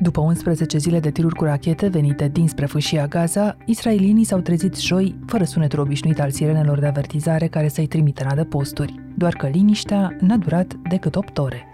După 0.00 0.20
11 0.20 0.78
zile 0.78 1.00
de 1.00 1.10
tiruri 1.10 1.34
cu 1.34 1.44
rachete 1.44 1.86
venite 1.86 2.28
dinspre 2.28 2.66
fâșia 2.66 3.06
Gaza, 3.06 3.56
israelienii 3.64 4.24
s-au 4.24 4.38
trezit 4.38 4.76
joi, 4.76 5.14
fără 5.26 5.44
sunetul 5.44 5.78
obișnuit 5.78 6.20
al 6.20 6.30
sirenelor 6.30 6.78
de 6.78 6.86
avertizare 6.86 7.46
care 7.46 7.68
să-i 7.68 7.86
trimită 7.86 8.22
în 8.24 8.30
adăposturi. 8.30 8.94
Doar 9.14 9.32
că 9.34 9.46
liniștea 9.46 10.16
n-a 10.20 10.36
durat 10.36 10.74
decât 10.88 11.16
8 11.16 11.38
ore. 11.38 11.66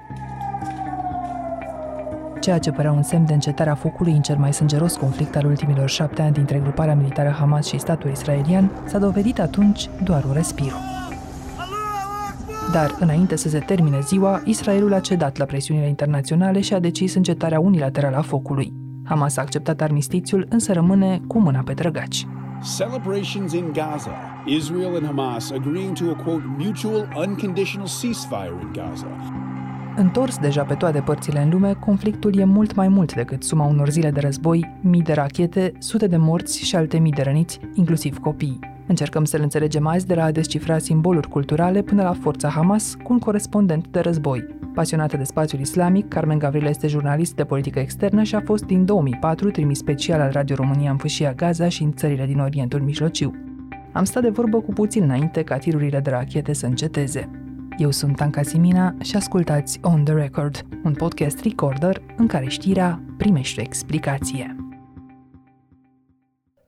Ceea 2.40 2.58
ce 2.58 2.70
părea 2.70 2.92
un 2.92 3.02
semn 3.02 3.26
de 3.26 3.32
încetare 3.32 3.70
a 3.70 3.74
focului 3.74 4.12
în 4.12 4.22
cel 4.22 4.36
mai 4.36 4.52
sângeros 4.52 4.96
conflict 4.96 5.36
al 5.36 5.44
ultimilor 5.44 5.88
șapte 5.88 6.22
ani 6.22 6.32
dintre 6.32 6.58
gruparea 6.58 6.94
militară 6.94 7.28
Hamas 7.38 7.66
și 7.66 7.78
statul 7.78 8.10
israelian, 8.10 8.70
s-a 8.86 8.98
dovedit 8.98 9.40
atunci 9.40 9.88
doar 10.02 10.24
un 10.24 10.32
respiru. 10.32 10.93
Dar, 12.74 12.96
înainte 13.00 13.36
să 13.36 13.48
se 13.48 13.58
termine 13.58 14.00
ziua, 14.00 14.42
Israelul 14.44 14.92
a 14.94 15.00
cedat 15.00 15.36
la 15.36 15.44
presiunile 15.44 15.88
internaționale 15.88 16.60
și 16.60 16.74
a 16.74 16.78
decis 16.78 17.14
încetarea 17.14 17.60
unilaterală 17.60 18.16
a 18.16 18.22
focului. 18.22 18.72
Hamas 19.04 19.36
a 19.36 19.40
acceptat 19.40 19.80
armistițiul, 19.80 20.46
însă 20.48 20.72
rămâne 20.72 21.20
cu 21.26 21.38
mâna 21.38 21.62
pe 21.64 21.72
trăgaci. 21.72 22.26
Celebrations 22.76 23.52
in 23.52 23.72
Gaza. 23.72 24.10
Israel 24.46 24.94
and 24.94 25.06
Hamas 25.06 25.50
agreeing 25.50 25.98
to 25.98 26.04
a 26.04 26.22
quote 26.22 26.44
mutual 26.58 27.08
unconditional 27.26 27.86
ceasefire 27.86 28.58
in 28.62 28.70
Gaza. 28.72 29.06
Întors 29.96 30.38
deja 30.38 30.62
pe 30.62 30.74
toate 30.74 31.00
părțile 31.00 31.42
în 31.42 31.50
lume, 31.50 31.72
conflictul 31.72 32.38
e 32.38 32.44
mult 32.44 32.74
mai 32.74 32.88
mult 32.88 33.14
decât 33.14 33.42
suma 33.42 33.66
unor 33.66 33.88
zile 33.88 34.10
de 34.10 34.20
război, 34.20 34.76
mii 34.80 35.02
de 35.02 35.12
rachete, 35.12 35.72
sute 35.78 36.06
de 36.06 36.16
morți 36.16 36.64
și 36.64 36.76
alte 36.76 36.98
mii 36.98 37.12
de 37.12 37.22
răniți, 37.22 37.60
inclusiv 37.74 38.18
copii. 38.18 38.73
Încercăm 38.86 39.24
să-l 39.24 39.40
înțelegem 39.42 39.86
azi 39.86 40.06
de 40.06 40.14
la 40.14 40.24
a 40.24 40.30
descifra 40.30 40.78
simboluri 40.78 41.28
culturale 41.28 41.82
până 41.82 42.02
la 42.02 42.12
forța 42.12 42.48
Hamas 42.48 42.94
cu 43.02 43.12
un 43.12 43.18
corespondent 43.18 43.88
de 43.88 44.00
război. 44.00 44.46
Pasionată 44.74 45.16
de 45.16 45.24
spațiul 45.24 45.60
islamic, 45.60 46.08
Carmen 46.08 46.38
Gavrila 46.38 46.68
este 46.68 46.86
jurnalist 46.86 47.34
de 47.34 47.44
politică 47.44 47.78
externă 47.78 48.22
și 48.22 48.34
a 48.34 48.40
fost 48.44 48.64
din 48.64 48.84
2004 48.84 49.50
trimis 49.50 49.78
special 49.78 50.20
al 50.20 50.30
Radio 50.30 50.54
România 50.54 50.90
în 50.90 50.96
fâșia 50.96 51.32
Gaza 51.32 51.68
și 51.68 51.82
în 51.82 51.92
țările 51.92 52.26
din 52.26 52.38
Orientul 52.38 52.80
Mijlociu. 52.80 53.34
Am 53.92 54.04
stat 54.04 54.22
de 54.22 54.28
vorbă 54.28 54.60
cu 54.60 54.72
puțin 54.72 55.02
înainte 55.02 55.42
ca 55.42 55.56
tirurile 55.56 56.00
de 56.00 56.10
rachete 56.10 56.52
să 56.52 56.66
înceteze. 56.66 57.30
Eu 57.76 57.90
sunt 57.90 58.20
Anca 58.20 58.42
Simina 58.42 58.94
și 59.02 59.16
ascultați 59.16 59.78
On 59.82 60.04
The 60.04 60.14
Record, 60.14 60.66
un 60.84 60.92
podcast 60.92 61.40
recorder 61.40 62.02
în 62.16 62.26
care 62.26 62.48
știrea 62.48 63.02
primește 63.16 63.60
explicație. 63.60 64.63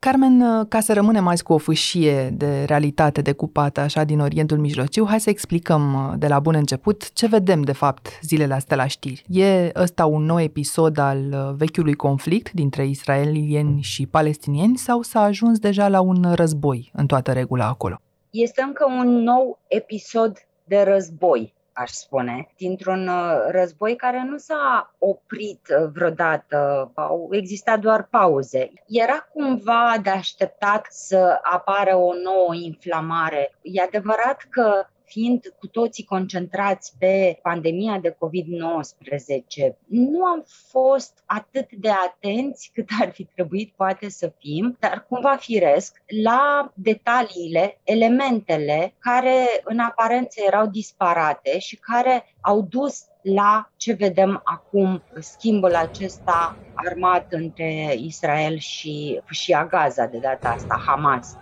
Carmen, 0.07 0.67
ca 0.69 0.81
să 0.81 0.93
rămânem 0.93 1.27
azi 1.27 1.43
cu 1.43 1.53
o 1.53 1.59
fâșie 1.59 2.31
de 2.31 2.65
realitate 2.65 3.23
decupată 3.23 3.81
așa 3.81 4.05
din 4.05 4.21
Orientul 4.21 4.59
Mijlociu, 4.59 5.07
hai 5.07 5.21
să 5.21 5.31
explicăm 5.31 5.95
uh, 5.95 6.19
de 6.19 6.27
la 6.27 6.41
bun 6.41 6.55
început 6.55 7.13
ce 7.13 7.27
vedem 7.27 7.63
de 7.63 7.73
fapt 7.73 8.09
zilele 8.23 8.55
astea 8.55 8.77
la 8.77 8.87
știri. 8.87 9.25
E 9.29 9.71
ăsta 9.75 10.07
un 10.07 10.23
nou 10.23 10.41
episod 10.41 10.99
al 10.99 11.19
uh, 11.19 11.55
vechiului 11.57 11.95
conflict 11.95 12.53
dintre 12.53 12.87
israelieni 12.87 13.83
și 13.83 14.07
palestinieni 14.07 14.77
sau 14.77 15.03
s-a 15.03 15.21
ajuns 15.21 15.59
deja 15.59 15.89
la 15.89 16.01
un 16.01 16.33
război 16.35 16.91
în 16.93 17.07
toată 17.07 17.33
regula 17.33 17.67
acolo? 17.67 18.01
Este 18.31 18.63
încă 18.63 18.87
un 18.99 19.23
nou 19.23 19.59
episod 19.69 20.37
de 20.65 20.83
război 20.83 21.55
aș 21.77 21.91
spune, 21.91 22.49
dintr-un 22.57 23.09
uh, 23.09 23.47
război 23.49 23.97
care 23.97 24.25
nu 24.29 24.37
s-a 24.37 24.95
oprit 24.99 25.61
uh, 25.69 25.89
vreodată, 25.93 26.91
au 26.95 27.29
existat 27.31 27.81
doar 27.81 28.03
pauze. 28.03 28.73
Era 28.87 29.29
cumva 29.33 29.95
de 30.03 30.11
așteptat 30.11 30.87
să 30.91 31.39
apară 31.43 31.97
o 31.97 32.13
nouă 32.15 32.55
inflamare. 32.55 33.55
E 33.63 33.83
adevărat 33.83 34.47
că 34.51 34.87
fiind 35.07 35.55
cu 35.59 35.67
toții 35.67 36.05
concentrați 36.05 36.93
pe 36.99 37.39
pandemia 37.43 37.99
de 37.99 38.11
COVID-19, 38.11 39.77
nu 39.87 40.25
am 40.25 40.45
fost 40.47 41.23
atât 41.27 41.73
de 41.73 41.91
atenți 41.91 42.71
cât 42.75 42.89
ar 43.01 43.13
fi 43.13 43.25
trebuit 43.25 43.73
poate 43.77 44.09
să 44.09 44.33
fim, 44.39 44.77
dar 44.81 45.07
cumva 45.09 45.37
firesc, 45.37 46.03
la 46.25 46.73
detaliile, 46.75 47.81
elementele 47.85 48.95
care 48.99 49.47
în 49.65 49.79
aparență 49.79 50.41
erau 50.47 50.67
disparate 50.67 51.59
și 51.59 51.77
care 51.77 52.37
au 52.41 52.63
dus 52.63 53.05
la 53.23 53.71
ce 53.77 53.93
vedem 53.93 54.41
acum, 54.45 55.05
schimbul 55.21 55.75
acesta 55.75 56.61
armat 56.73 57.33
între 57.33 57.95
Israel 57.99 58.59
și 58.59 59.21
fâșia 59.25 59.67
Gaza 59.67 60.07
de 60.07 60.19
data 60.19 60.49
asta, 60.49 60.83
Hamas. 60.87 61.39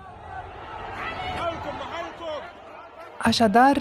Așadar, 3.27 3.77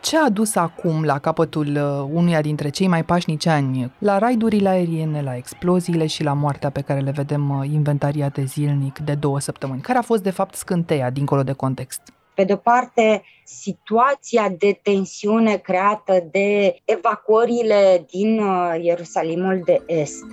ce 0.00 0.18
a 0.18 0.28
dus 0.28 0.54
acum 0.54 1.04
la 1.04 1.18
capătul 1.18 1.66
uh, 1.66 2.08
unuia 2.12 2.40
dintre 2.40 2.68
cei 2.68 2.86
mai 2.86 3.04
pașnici 3.04 3.46
ani, 3.46 3.92
la 3.98 4.18
raidurile 4.18 4.68
aeriene, 4.68 5.22
la 5.22 5.36
exploziile 5.36 6.06
și 6.06 6.22
la 6.22 6.32
moartea 6.32 6.70
pe 6.70 6.80
care 6.80 7.00
le 7.00 7.10
vedem 7.10 7.58
uh, 7.58 7.68
inventariate 7.72 8.44
zilnic 8.44 8.98
de 8.98 9.14
două 9.14 9.40
săptămâni? 9.40 9.80
Care 9.80 9.98
a 9.98 10.02
fost, 10.02 10.22
de 10.22 10.30
fapt, 10.30 10.54
scânteia, 10.54 11.10
dincolo 11.10 11.42
de 11.42 11.52
context? 11.52 12.00
Pe 12.34 12.44
de-o 12.44 12.56
parte, 12.56 13.22
situația 13.44 14.54
de 14.58 14.80
tensiune 14.82 15.56
creată 15.56 16.28
de 16.30 16.76
evacuările 16.84 18.06
din 18.10 18.38
uh, 18.38 18.74
Ierusalimul 18.82 19.62
de 19.64 19.82
Est. 19.86 20.24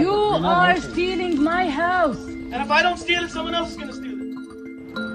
You 0.00 0.44
are 0.44 0.78
stealing 0.78 1.38
my 1.38 1.64
house. 1.82 2.18
And 2.52 2.64
if 2.64 2.70
I 2.70 2.82
don't 2.82 2.98
steal 2.98 3.24
it, 3.24 3.30
someone 3.30 3.56
else 3.56 3.70
is 3.70 3.76
going 3.76 3.88
to 3.88 3.94
steal 3.94 4.12
it. 4.12 4.21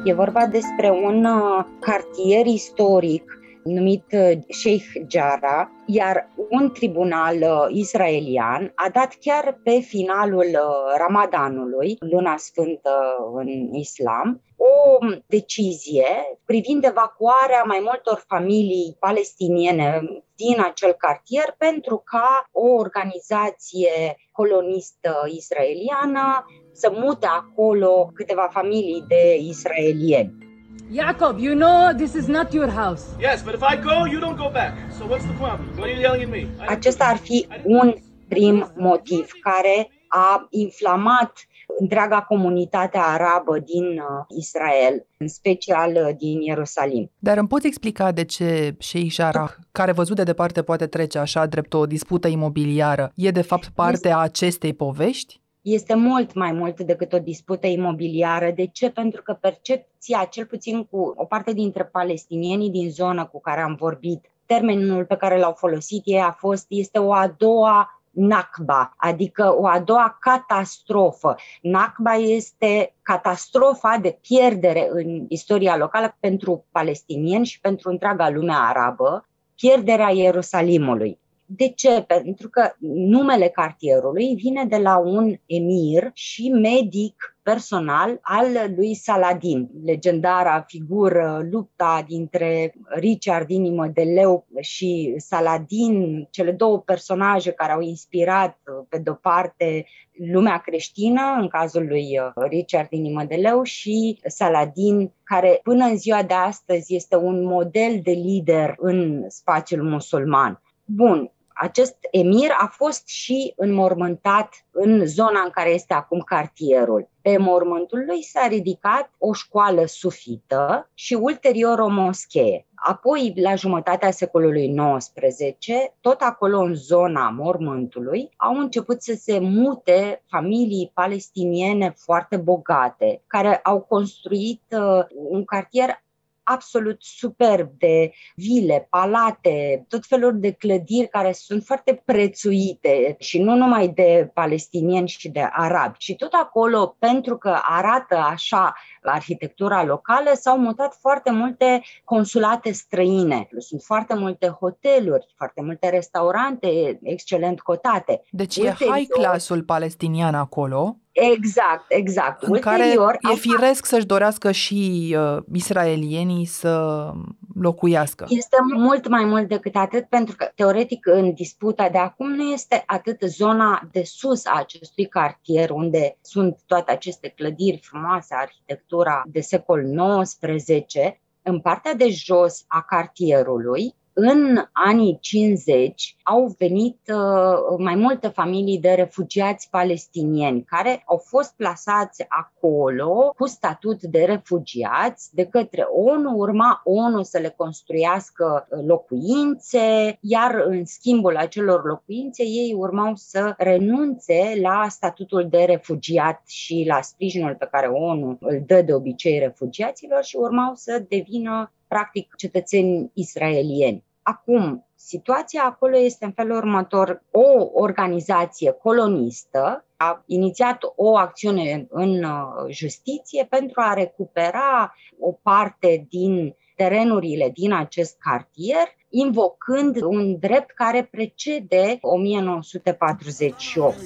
E 0.03 0.13
vorba 0.13 0.45
despre 0.45 0.89
un 0.89 1.25
uh, 1.25 1.65
cartier 1.79 2.45
istoric 2.45 3.36
numit 3.73 4.05
uh, 4.11 4.31
Sheikh 4.49 4.85
Jarrah, 5.07 5.67
iar 5.85 6.29
un 6.49 6.71
tribunal 6.71 7.35
uh, 7.41 7.65
israelian 7.69 8.71
a 8.75 8.89
dat 8.89 9.13
chiar 9.19 9.59
pe 9.63 9.79
finalul 9.79 10.57
Ramadanului, 10.97 11.95
luna 11.99 12.37
sfântă 12.37 13.15
în 13.33 13.73
islam, 13.73 14.41
o 14.57 14.97
decizie 15.25 16.05
privind 16.45 16.83
evacuarea 16.83 17.63
mai 17.63 17.79
multor 17.83 18.23
familii 18.27 18.95
palestiniene 18.99 20.01
din 20.35 20.61
acel 20.61 20.91
cartier 20.91 21.55
pentru 21.57 22.01
ca 22.05 22.49
o 22.51 22.67
organizație 22.67 24.15
colonistă 24.31 25.23
israeliană 25.27 26.45
să 26.71 26.91
mute 26.95 27.27
acolo 27.27 28.11
câteva 28.13 28.49
familii 28.51 29.03
de 29.07 29.35
israelieni. 29.35 30.46
Jacob, 30.91 31.39
you 31.39 31.53
know 31.53 31.93
this 31.97 32.13
is 32.13 32.27
not 32.27 32.53
your 32.53 32.69
house. 32.69 33.03
Yes, 33.19 33.43
but 33.43 33.53
if 33.53 33.61
I 33.61 33.75
go, 33.75 34.05
you 34.05 34.19
don't 34.19 34.37
go 34.37 34.49
back. 34.49 34.73
So 34.97 35.05
what's 35.05 35.25
the 35.25 35.33
problem? 35.33 35.67
Why 35.75 35.83
are 35.83 35.93
you 35.93 35.99
yelling 35.99 36.23
at 36.23 36.29
me? 36.29 36.47
Acesta 36.67 37.05
ar 37.05 37.17
fi 37.17 37.47
un 37.63 37.93
prim 38.27 38.71
motiv 38.75 39.31
care 39.41 39.89
a 40.07 40.47
inflamat 40.49 41.47
întreaga 41.79 42.21
comunitate 42.21 42.97
arabă 42.97 43.59
din 43.59 43.83
uh, 43.83 44.37
Israel, 44.37 45.05
în 45.17 45.27
special 45.27 45.91
uh, 45.95 46.15
din 46.17 46.41
Ierusalim. 46.41 47.11
Dar 47.19 47.37
îmi 47.37 47.47
poți 47.47 47.67
explica 47.67 48.11
de 48.11 48.23
ce 48.23 48.75
Sheikh 48.79 49.13
Jarrah, 49.13 49.51
care 49.71 49.91
văzut 49.91 50.15
de 50.15 50.23
departe 50.23 50.61
poate 50.61 50.87
trece 50.87 51.17
așa 51.17 51.45
drept 51.45 51.73
o 51.73 51.85
dispută 51.85 52.27
imobiliară, 52.27 53.11
e 53.15 53.31
de 53.31 53.41
fapt 53.41 53.69
parte 53.75 54.11
a 54.11 54.17
acestei 54.17 54.73
povești? 54.73 55.41
Este 55.73 55.95
mult 55.95 56.33
mai 56.33 56.51
mult 56.51 56.81
decât 56.81 57.13
o 57.13 57.19
dispută 57.19 57.67
imobiliară. 57.67 58.51
De 58.55 58.65
ce? 58.65 58.89
Pentru 58.89 59.21
că 59.21 59.33
percepția, 59.33 60.27
cel 60.29 60.45
puțin 60.45 60.83
cu 60.83 61.13
o 61.15 61.25
parte 61.25 61.53
dintre 61.53 61.83
palestinienii 61.83 62.69
din 62.69 62.89
zonă 62.89 63.25
cu 63.25 63.41
care 63.41 63.61
am 63.61 63.75
vorbit, 63.75 64.25
termenul 64.45 65.05
pe 65.05 65.15
care 65.15 65.39
l-au 65.39 65.53
folosit 65.53 66.01
ei 66.05 66.21
a 66.21 66.31
fost, 66.31 66.65
este 66.69 66.99
o 66.99 67.13
a 67.13 67.35
doua 67.37 68.01
Nakba, 68.11 68.93
adică 68.97 69.55
o 69.57 69.67
a 69.67 69.79
doua 69.79 70.17
catastrofă. 70.19 71.35
Nakba 71.61 72.13
este 72.13 72.95
catastrofa 73.01 73.97
de 74.01 74.17
pierdere 74.21 74.87
în 74.91 75.25
istoria 75.27 75.77
locală 75.77 76.17
pentru 76.19 76.65
palestinieni 76.71 77.45
și 77.45 77.59
pentru 77.59 77.89
întreaga 77.89 78.29
lume 78.29 78.53
arabă, 78.55 79.27
pierderea 79.55 80.09
Ierusalimului. 80.09 81.19
De 81.49 81.69
ce? 81.69 82.01
Pentru 82.01 82.49
că 82.49 82.71
numele 82.79 83.47
cartierului 83.47 84.35
vine 84.35 84.65
de 84.65 84.77
la 84.77 84.97
un 84.97 85.35
emir 85.45 86.09
și 86.13 86.49
medic 86.49 87.37
personal 87.41 88.19
al 88.21 88.47
lui 88.75 88.93
Saladin, 88.93 89.69
legendara 89.85 90.61
figură, 90.61 91.47
lupta 91.51 92.05
dintre 92.07 92.73
Richard 92.87 93.49
Inimă 93.49 93.87
de 93.87 94.01
Leu 94.01 94.47
și 94.59 95.13
Saladin, 95.17 96.27
cele 96.31 96.51
două 96.51 96.79
personaje 96.79 97.51
care 97.51 97.71
au 97.71 97.81
inspirat, 97.81 98.57
pe 98.89 98.97
de-o 98.97 99.13
parte, 99.13 99.85
lumea 100.31 100.57
creștină, 100.57 101.21
în 101.39 101.47
cazul 101.47 101.87
lui 101.87 102.19
Richard 102.49 102.91
Inimă 102.91 103.23
de 103.23 103.35
Leu, 103.35 103.63
și 103.63 104.19
Saladin, 104.25 105.11
care 105.23 105.59
până 105.63 105.85
în 105.85 105.97
ziua 105.97 106.23
de 106.23 106.33
astăzi 106.33 106.95
este 106.95 107.15
un 107.15 107.45
model 107.45 107.99
de 108.03 108.11
lider 108.11 108.75
în 108.77 109.25
spațiul 109.27 109.83
musulman. 109.83 110.61
Bun, 110.85 111.31
acest 111.59 111.97
emir 112.11 112.49
a 112.57 112.67
fost 112.67 113.07
și 113.07 113.53
înmormântat 113.55 114.65
în 114.71 115.05
zona 115.05 115.41
în 115.43 115.49
care 115.49 115.69
este 115.69 115.93
acum 115.93 116.19
cartierul. 116.19 117.09
Pe 117.21 117.37
mormântul 117.37 118.03
lui 118.07 118.23
s-a 118.23 118.47
ridicat 118.47 119.11
o 119.17 119.33
școală 119.33 119.85
sufită 119.85 120.89
și 120.93 121.13
ulterior 121.13 121.79
o 121.79 121.87
moschee. 121.87 122.67
Apoi, 122.75 123.33
la 123.35 123.55
jumătatea 123.55 124.11
secolului 124.11 124.75
XIX, 124.97 125.67
tot 126.01 126.21
acolo 126.21 126.59
în 126.59 126.75
zona 126.75 127.29
mormântului, 127.29 128.29
au 128.37 128.55
început 128.55 129.01
să 129.01 129.13
se 129.13 129.39
mute 129.39 130.23
familii 130.27 130.91
palestiniene 130.93 131.93
foarte 131.97 132.37
bogate, 132.37 133.23
care 133.27 133.55
au 133.55 133.81
construit 133.81 134.61
uh, 134.69 135.05
un 135.29 135.45
cartier 135.45 136.05
absolut 136.49 136.97
superb 137.03 137.69
de 137.77 138.11
vile, 138.35 138.87
palate, 138.89 139.85
tot 139.87 140.05
felul 140.05 140.39
de 140.39 140.51
clădiri 140.51 141.07
care 141.07 141.31
sunt 141.31 141.63
foarte 141.63 142.01
prețuite 142.05 143.15
și 143.19 143.39
nu 143.39 143.55
numai 143.55 143.87
de 143.87 144.31
palestinieni 144.33 145.07
și 145.07 145.29
de 145.29 145.49
arabi. 145.51 145.95
Și 145.99 146.15
tot 146.15 146.33
acolo, 146.33 146.95
pentru 146.99 147.37
că 147.37 147.59
arată 147.61 148.15
așa 148.15 148.75
arhitectura 149.11 149.83
locală, 149.83 150.31
s-au 150.33 150.57
mutat 150.57 150.97
foarte 150.99 151.31
multe 151.31 151.81
consulate 152.03 152.71
străine. 152.71 153.47
Sunt 153.57 153.81
foarte 153.81 154.15
multe 154.15 154.47
hoteluri, 154.47 155.33
foarte 155.37 155.61
multe 155.61 155.89
restaurante 155.89 156.99
excelent 157.03 157.59
cotate. 157.59 158.21
Deci 158.29 158.55
Ulterior, 158.55 158.95
e 158.95 158.99
high 158.99 159.09
classul 159.09 159.63
palestinian 159.63 160.35
acolo, 160.35 160.97
Exact, 161.19 161.85
exact. 161.87 162.43
În 162.43 162.51
Ulterior, 162.51 163.17
care 163.21 163.33
e 163.33 163.37
firesc 163.37 163.85
să-și 163.85 164.05
dorească 164.05 164.51
și 164.51 165.15
uh, 165.17 165.43
israelienii 165.53 166.45
să 166.45 167.11
locuiască. 167.59 168.25
Este 168.29 168.57
mult 168.75 169.07
mai 169.07 169.25
mult 169.25 169.47
decât 169.47 169.75
atât, 169.75 170.05
pentru 170.05 170.35
că, 170.35 170.51
teoretic, 170.55 171.05
în 171.05 171.33
disputa 171.33 171.89
de 171.89 171.97
acum 171.97 172.29
nu 172.29 172.51
este 172.51 172.83
atât 172.85 173.21
zona 173.21 173.87
de 173.91 174.03
sus 174.03 174.45
a 174.45 174.53
acestui 174.55 175.05
cartier, 175.05 175.69
unde 175.69 176.17
sunt 176.21 176.59
toate 176.65 176.91
aceste 176.91 177.27
clădiri 177.27 177.79
frumoase, 177.83 178.35
arhitectura 178.35 179.23
de 179.25 179.39
secol 179.39 179.83
XIX, 180.21 180.95
în 181.41 181.59
partea 181.59 181.93
de 181.93 182.09
jos 182.09 182.63
a 182.67 182.81
cartierului 182.81 183.95
în 184.19 184.57
anii 184.71 185.17
50 185.21 186.15
au 186.23 186.55
venit 186.57 186.99
uh, 187.07 187.77
mai 187.77 187.95
multe 187.95 188.27
familii 188.27 188.79
de 188.79 188.89
refugiați 188.89 189.69
palestinieni 189.69 190.63
care 190.63 191.03
au 191.05 191.17
fost 191.17 191.53
plasați 191.55 192.25
acolo 192.27 193.33
cu 193.37 193.47
statut 193.47 194.01
de 194.01 194.23
refugiați 194.23 195.35
de 195.35 195.45
către 195.45 195.81
ONU. 195.81 196.37
Urma 196.37 196.81
ONU 196.83 197.23
să 197.23 197.37
le 197.37 197.53
construiască 197.57 198.67
uh, 198.69 198.79
locuințe, 198.85 200.17
iar 200.21 200.63
în 200.67 200.85
schimbul 200.85 201.37
acelor 201.37 201.83
locuințe 201.85 202.43
ei 202.43 202.73
urmau 202.77 203.15
să 203.15 203.53
renunțe 203.57 204.57
la 204.61 204.85
statutul 204.89 205.47
de 205.49 205.63
refugiat 205.63 206.41
și 206.45 206.83
la 206.87 207.01
sprijinul 207.01 207.55
pe 207.55 207.67
care 207.71 207.87
ONU 207.87 208.37
îl 208.39 208.63
dă 208.65 208.81
de 208.81 208.93
obicei 208.93 209.39
refugiaților 209.39 210.23
și 210.23 210.35
urmau 210.35 210.71
să 210.75 211.05
devină 211.09 211.71
practic 211.87 212.35
cetățeni 212.35 213.11
israelieni. 213.13 214.03
Acum, 214.21 214.85
situația 214.95 215.63
acolo 215.63 215.97
este 215.97 216.25
în 216.25 216.31
felul 216.31 216.57
următor. 216.57 217.23
O 217.31 217.69
organizație 217.73 218.71
colonistă 218.71 219.85
a 219.97 220.23
inițiat 220.25 220.77
o 220.95 221.17
acțiune 221.17 221.87
în 221.89 222.23
uh, 222.23 222.31
justiție 222.69 223.45
pentru 223.49 223.81
a 223.81 223.93
recupera 223.93 224.95
o 225.19 225.31
parte 225.31 226.05
din 226.09 226.55
terenurile 226.75 227.49
din 227.53 227.73
acest 227.73 228.15
cartier, 228.19 228.95
invocând 229.09 230.01
un 230.01 230.39
drept 230.39 230.71
care 230.71 231.03
precede 231.11 231.97
1948. 232.01 233.97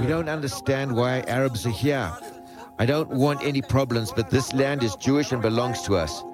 We 0.00 0.06
don't 0.06 0.34
understand 0.34 0.90
why 0.90 1.22
Arabs 1.28 1.66
are 1.66 1.74
here. 1.82 2.18
I 2.78 2.84
don't 2.86 3.08
want 3.16 3.42
any 3.42 3.62
problems, 3.62 4.12
but 4.12 4.28
this 4.28 4.52
land 4.52 4.82
is 4.82 4.96
Jewish 5.00 5.32
and 5.32 5.40
belongs 5.40 5.80
to 5.80 5.92
us. 5.94 6.24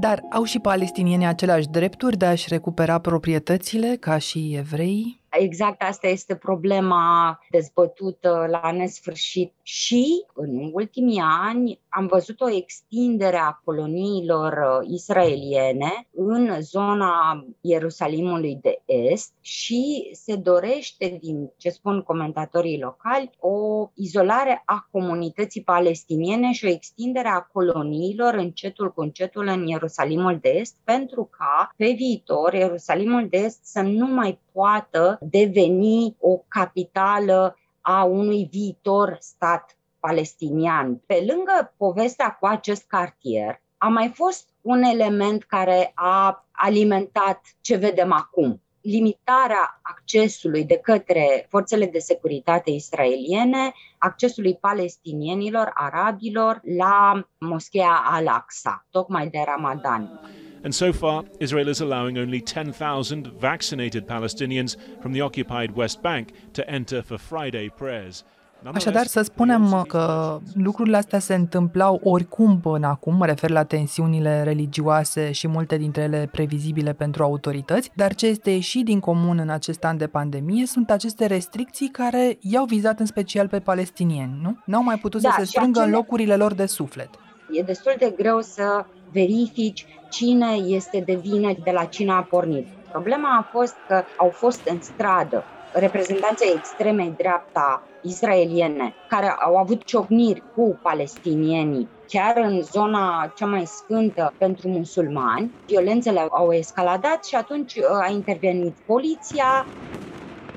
Dar 0.00 0.22
au 0.30 0.44
și 0.44 0.58
palestinienii 0.58 1.26
aceleași 1.26 1.68
drepturi 1.68 2.16
de 2.16 2.26
a-și 2.26 2.46
recupera 2.48 2.98
proprietățile 2.98 3.96
ca 4.00 4.18
și 4.18 4.54
evreii? 4.56 5.20
Exact 5.30 5.82
asta 5.82 6.06
este 6.06 6.36
problema 6.36 7.38
dezbătută 7.50 8.46
la 8.50 8.72
nesfârșit. 8.72 9.52
Și 9.62 10.24
în 10.34 10.70
ultimii 10.72 11.20
ani 11.40 11.80
am 11.88 12.06
văzut 12.06 12.40
o 12.40 12.50
extindere 12.50 13.36
a 13.36 13.60
coloniilor 13.64 14.52
uh, 14.52 14.88
israeliene 14.90 16.08
în 16.14 16.60
zona 16.60 17.44
Ierusalimului 17.60 18.58
de 18.62 18.82
Est 18.84 19.32
și 19.40 20.10
se 20.12 20.36
dorește, 20.36 21.18
din 21.20 21.50
ce 21.56 21.68
spun 21.68 22.02
comentatorii 22.02 22.80
locali, 22.80 23.30
o 23.38 23.88
izolare 23.94 24.62
a 24.64 24.88
comunității 24.90 25.62
palestiniene 25.62 26.52
și 26.52 26.64
o 26.64 26.68
extindere 26.68 27.28
a 27.28 27.40
coloniilor 27.40 28.34
încetul 28.34 28.92
cu 28.92 29.00
încetul 29.00 29.46
în 29.46 29.66
Ierusalimul 29.66 30.38
de 30.40 30.48
Est 30.48 30.76
pentru 30.84 31.30
ca 31.38 31.72
pe 31.76 31.92
viitor 31.96 32.52
Ierusalimul 32.52 33.26
de 33.30 33.36
Est 33.36 33.64
să 33.64 33.80
nu 33.80 34.06
mai 34.06 34.38
poată 34.52 35.17
deveni 35.20 36.16
o 36.20 36.36
capitală 36.48 37.56
a 37.80 38.04
unui 38.04 38.48
viitor 38.50 39.16
stat 39.20 39.78
palestinian. 40.00 40.96
Pe 41.06 41.24
lângă 41.28 41.74
povestea 41.76 42.30
cu 42.30 42.46
acest 42.46 42.84
cartier, 42.86 43.60
a 43.78 43.88
mai 43.88 44.08
fost 44.08 44.48
un 44.60 44.82
element 44.82 45.44
care 45.44 45.92
a 45.94 46.46
alimentat 46.52 47.40
ce 47.60 47.76
vedem 47.76 48.12
acum. 48.12 48.62
Limitarea 48.80 49.80
accesului 49.82 50.64
de 50.64 50.76
către 50.82 51.46
forțele 51.48 51.86
de 51.86 51.98
securitate 51.98 52.70
israeliene, 52.70 53.72
accesului 53.98 54.56
palestinienilor, 54.56 55.70
arabilor 55.74 56.60
la 56.76 57.26
moschea 57.38 58.02
Al-Aqsa, 58.04 58.86
tocmai 58.90 59.28
de 59.28 59.42
Ramadan. 59.46 60.20
And 60.62 60.72
so 60.72 60.92
far, 60.92 61.24
Israel 61.38 61.68
is 61.68 61.80
allowing 61.80 62.16
only 62.16 62.40
10,000 62.40 63.26
vaccinated 63.38 64.06
Palestinians 64.06 64.76
from 65.00 65.12
the 65.12 65.22
occupied 65.22 65.76
West 65.76 66.00
Bank 66.00 66.30
to 66.52 66.62
enter 66.66 67.02
for 67.02 67.16
Friday 67.16 67.68
prayers. 67.68 68.24
Așadar, 68.74 69.06
să 69.06 69.22
spunem 69.22 69.84
că 69.88 70.38
lucrurile 70.54 70.96
astea 70.96 71.18
se 71.18 71.34
întâmplau 71.34 72.00
oricum 72.02 72.60
până 72.60 72.86
acum, 72.86 73.16
mă 73.16 73.26
refer 73.26 73.50
la 73.50 73.64
tensiunile 73.64 74.42
religioase 74.42 75.32
și 75.32 75.48
multe 75.48 75.76
dintre 75.76 76.02
ele 76.02 76.28
previzibile 76.32 76.92
pentru 76.92 77.22
autorități, 77.22 77.90
dar 77.94 78.14
ce 78.14 78.26
este 78.26 78.50
ieșit 78.50 78.84
din 78.84 79.00
comun 79.00 79.38
în 79.38 79.48
acest 79.48 79.84
an 79.84 79.96
de 79.96 80.06
pandemie 80.06 80.66
sunt 80.66 80.90
aceste 80.90 81.26
restricții 81.26 81.88
care 81.88 82.38
i-au 82.40 82.64
vizat 82.64 83.00
în 83.00 83.06
special 83.06 83.48
pe 83.48 83.60
palestinieni, 83.60 84.38
nu? 84.42 84.58
N-au 84.64 84.82
mai 84.82 84.96
putut 84.96 85.20
da, 85.20 85.30
să 85.30 85.36
se 85.38 85.44
strângă 85.46 85.80
acele... 85.80 85.94
în 85.94 85.98
locurile 86.00 86.36
lor 86.36 86.54
de 86.54 86.66
suflet. 86.66 87.10
E 87.50 87.62
destul 87.62 87.94
de 87.98 88.14
greu 88.16 88.40
să 88.40 88.84
verifici 89.12 89.86
cine 90.10 90.52
este 90.52 91.02
de 91.06 91.14
vină 91.14 91.52
de 91.64 91.70
la 91.70 91.84
cine 91.84 92.12
a 92.12 92.22
pornit. 92.22 92.66
Problema 92.90 93.36
a 93.36 93.48
fost 93.52 93.74
că 93.88 94.02
au 94.16 94.28
fost 94.28 94.68
în 94.68 94.80
stradă 94.80 95.44
reprezentanții 95.72 96.52
extremei 96.54 97.14
dreapta 97.16 97.90
israeliene 98.00 98.96
care 99.06 99.28
au 99.28 99.56
avut 99.56 99.84
ciocniri 99.84 100.44
cu 100.54 100.78
palestinienii 100.82 101.96
chiar 102.08 102.36
în 102.36 102.62
zona 102.62 103.32
cea 103.34 103.46
mai 103.46 103.66
sfântă 103.66 104.34
pentru 104.38 104.68
musulmani. 104.68 105.56
Violențele 105.66 106.26
au 106.30 106.52
escaladat 106.52 107.24
și 107.24 107.34
atunci 107.34 107.74
uh, 107.74 107.84
a 108.06 108.10
intervenit 108.10 108.78
poliția, 108.84 109.72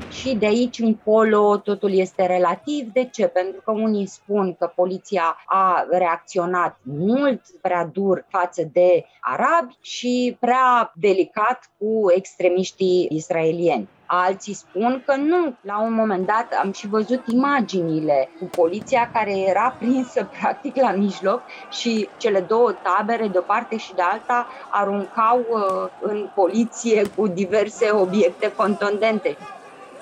și 0.10 0.36
de 0.36 0.46
aici 0.46 0.80
încolo 0.80 1.58
totul 1.58 1.94
este 1.94 2.26
relativ. 2.26 2.92
De 2.94 3.04
ce? 3.12 3.28
Pentru 3.28 3.62
că 3.62 3.72
unii 3.72 4.06
spun 4.06 4.56
că 4.60 4.72
poliția 4.76 5.38
a 5.46 5.86
reacționat 5.90 6.78
mult 6.84 7.42
prea 7.62 7.86
dur 7.86 8.26
față 8.30 8.70
de 8.74 9.06
arabi 9.20 9.78
și 9.82 10.38
prea 10.40 10.92
delicat 10.96 11.72
cu 11.78 12.12
extremiștii 12.16 13.08
israelieni. 13.12 13.90
Alții 14.14 14.54
spun 14.54 15.04
că 15.06 15.16
nu. 15.16 15.56
La 15.62 15.82
un 15.82 15.94
moment 15.94 16.26
dat 16.26 16.48
am 16.64 16.72
și 16.72 16.88
văzut 16.88 17.28
imaginile 17.28 18.30
cu 18.40 18.46
poliția 18.46 19.10
care 19.14 19.38
era 19.38 19.76
prinsă 19.80 20.30
practic 20.40 20.76
la 20.76 20.92
mijloc 20.92 21.42
și 21.70 22.10
cele 22.18 22.40
două 22.40 22.72
tabere, 22.72 23.28
de 23.28 23.38
o 23.38 23.42
parte 23.42 23.78
și 23.78 23.94
de 23.94 24.02
alta, 24.02 24.48
aruncau 24.72 25.40
uh, 25.40 25.90
în 26.02 26.30
poliție 26.36 27.08
cu 27.16 27.28
diverse 27.28 27.92
obiecte 27.92 28.52
contundente. 28.52 29.38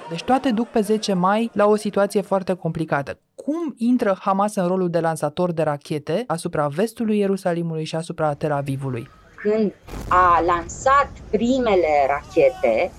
Deci 0.10 0.24
toate 0.24 0.52
duc 0.52 0.68
pe 0.68 0.82
10 0.82 1.14
mai 1.14 1.50
la 1.54 1.66
o 1.66 1.76
situație 1.76 2.22
foarte 2.22 2.54
complicată. 2.54 3.20
Cum 3.36 3.74
intră 3.78 4.18
Hamas 4.22 4.56
în 4.56 4.68
rolul 4.68 4.90
de 4.90 5.00
lansator 5.00 5.52
de 5.52 5.62
rachete 5.62 6.24
asupra 6.28 6.68
vestului 6.68 7.18
Ierusalimului 7.18 7.84
și 7.84 7.96
asupra 7.96 8.34
Tel 8.34 8.52
Avivului? 8.52 9.10
Când 9.36 9.74
a 10.08 10.42
lansat 10.46 11.12
primele 11.30 12.08
rachete, 12.08 12.92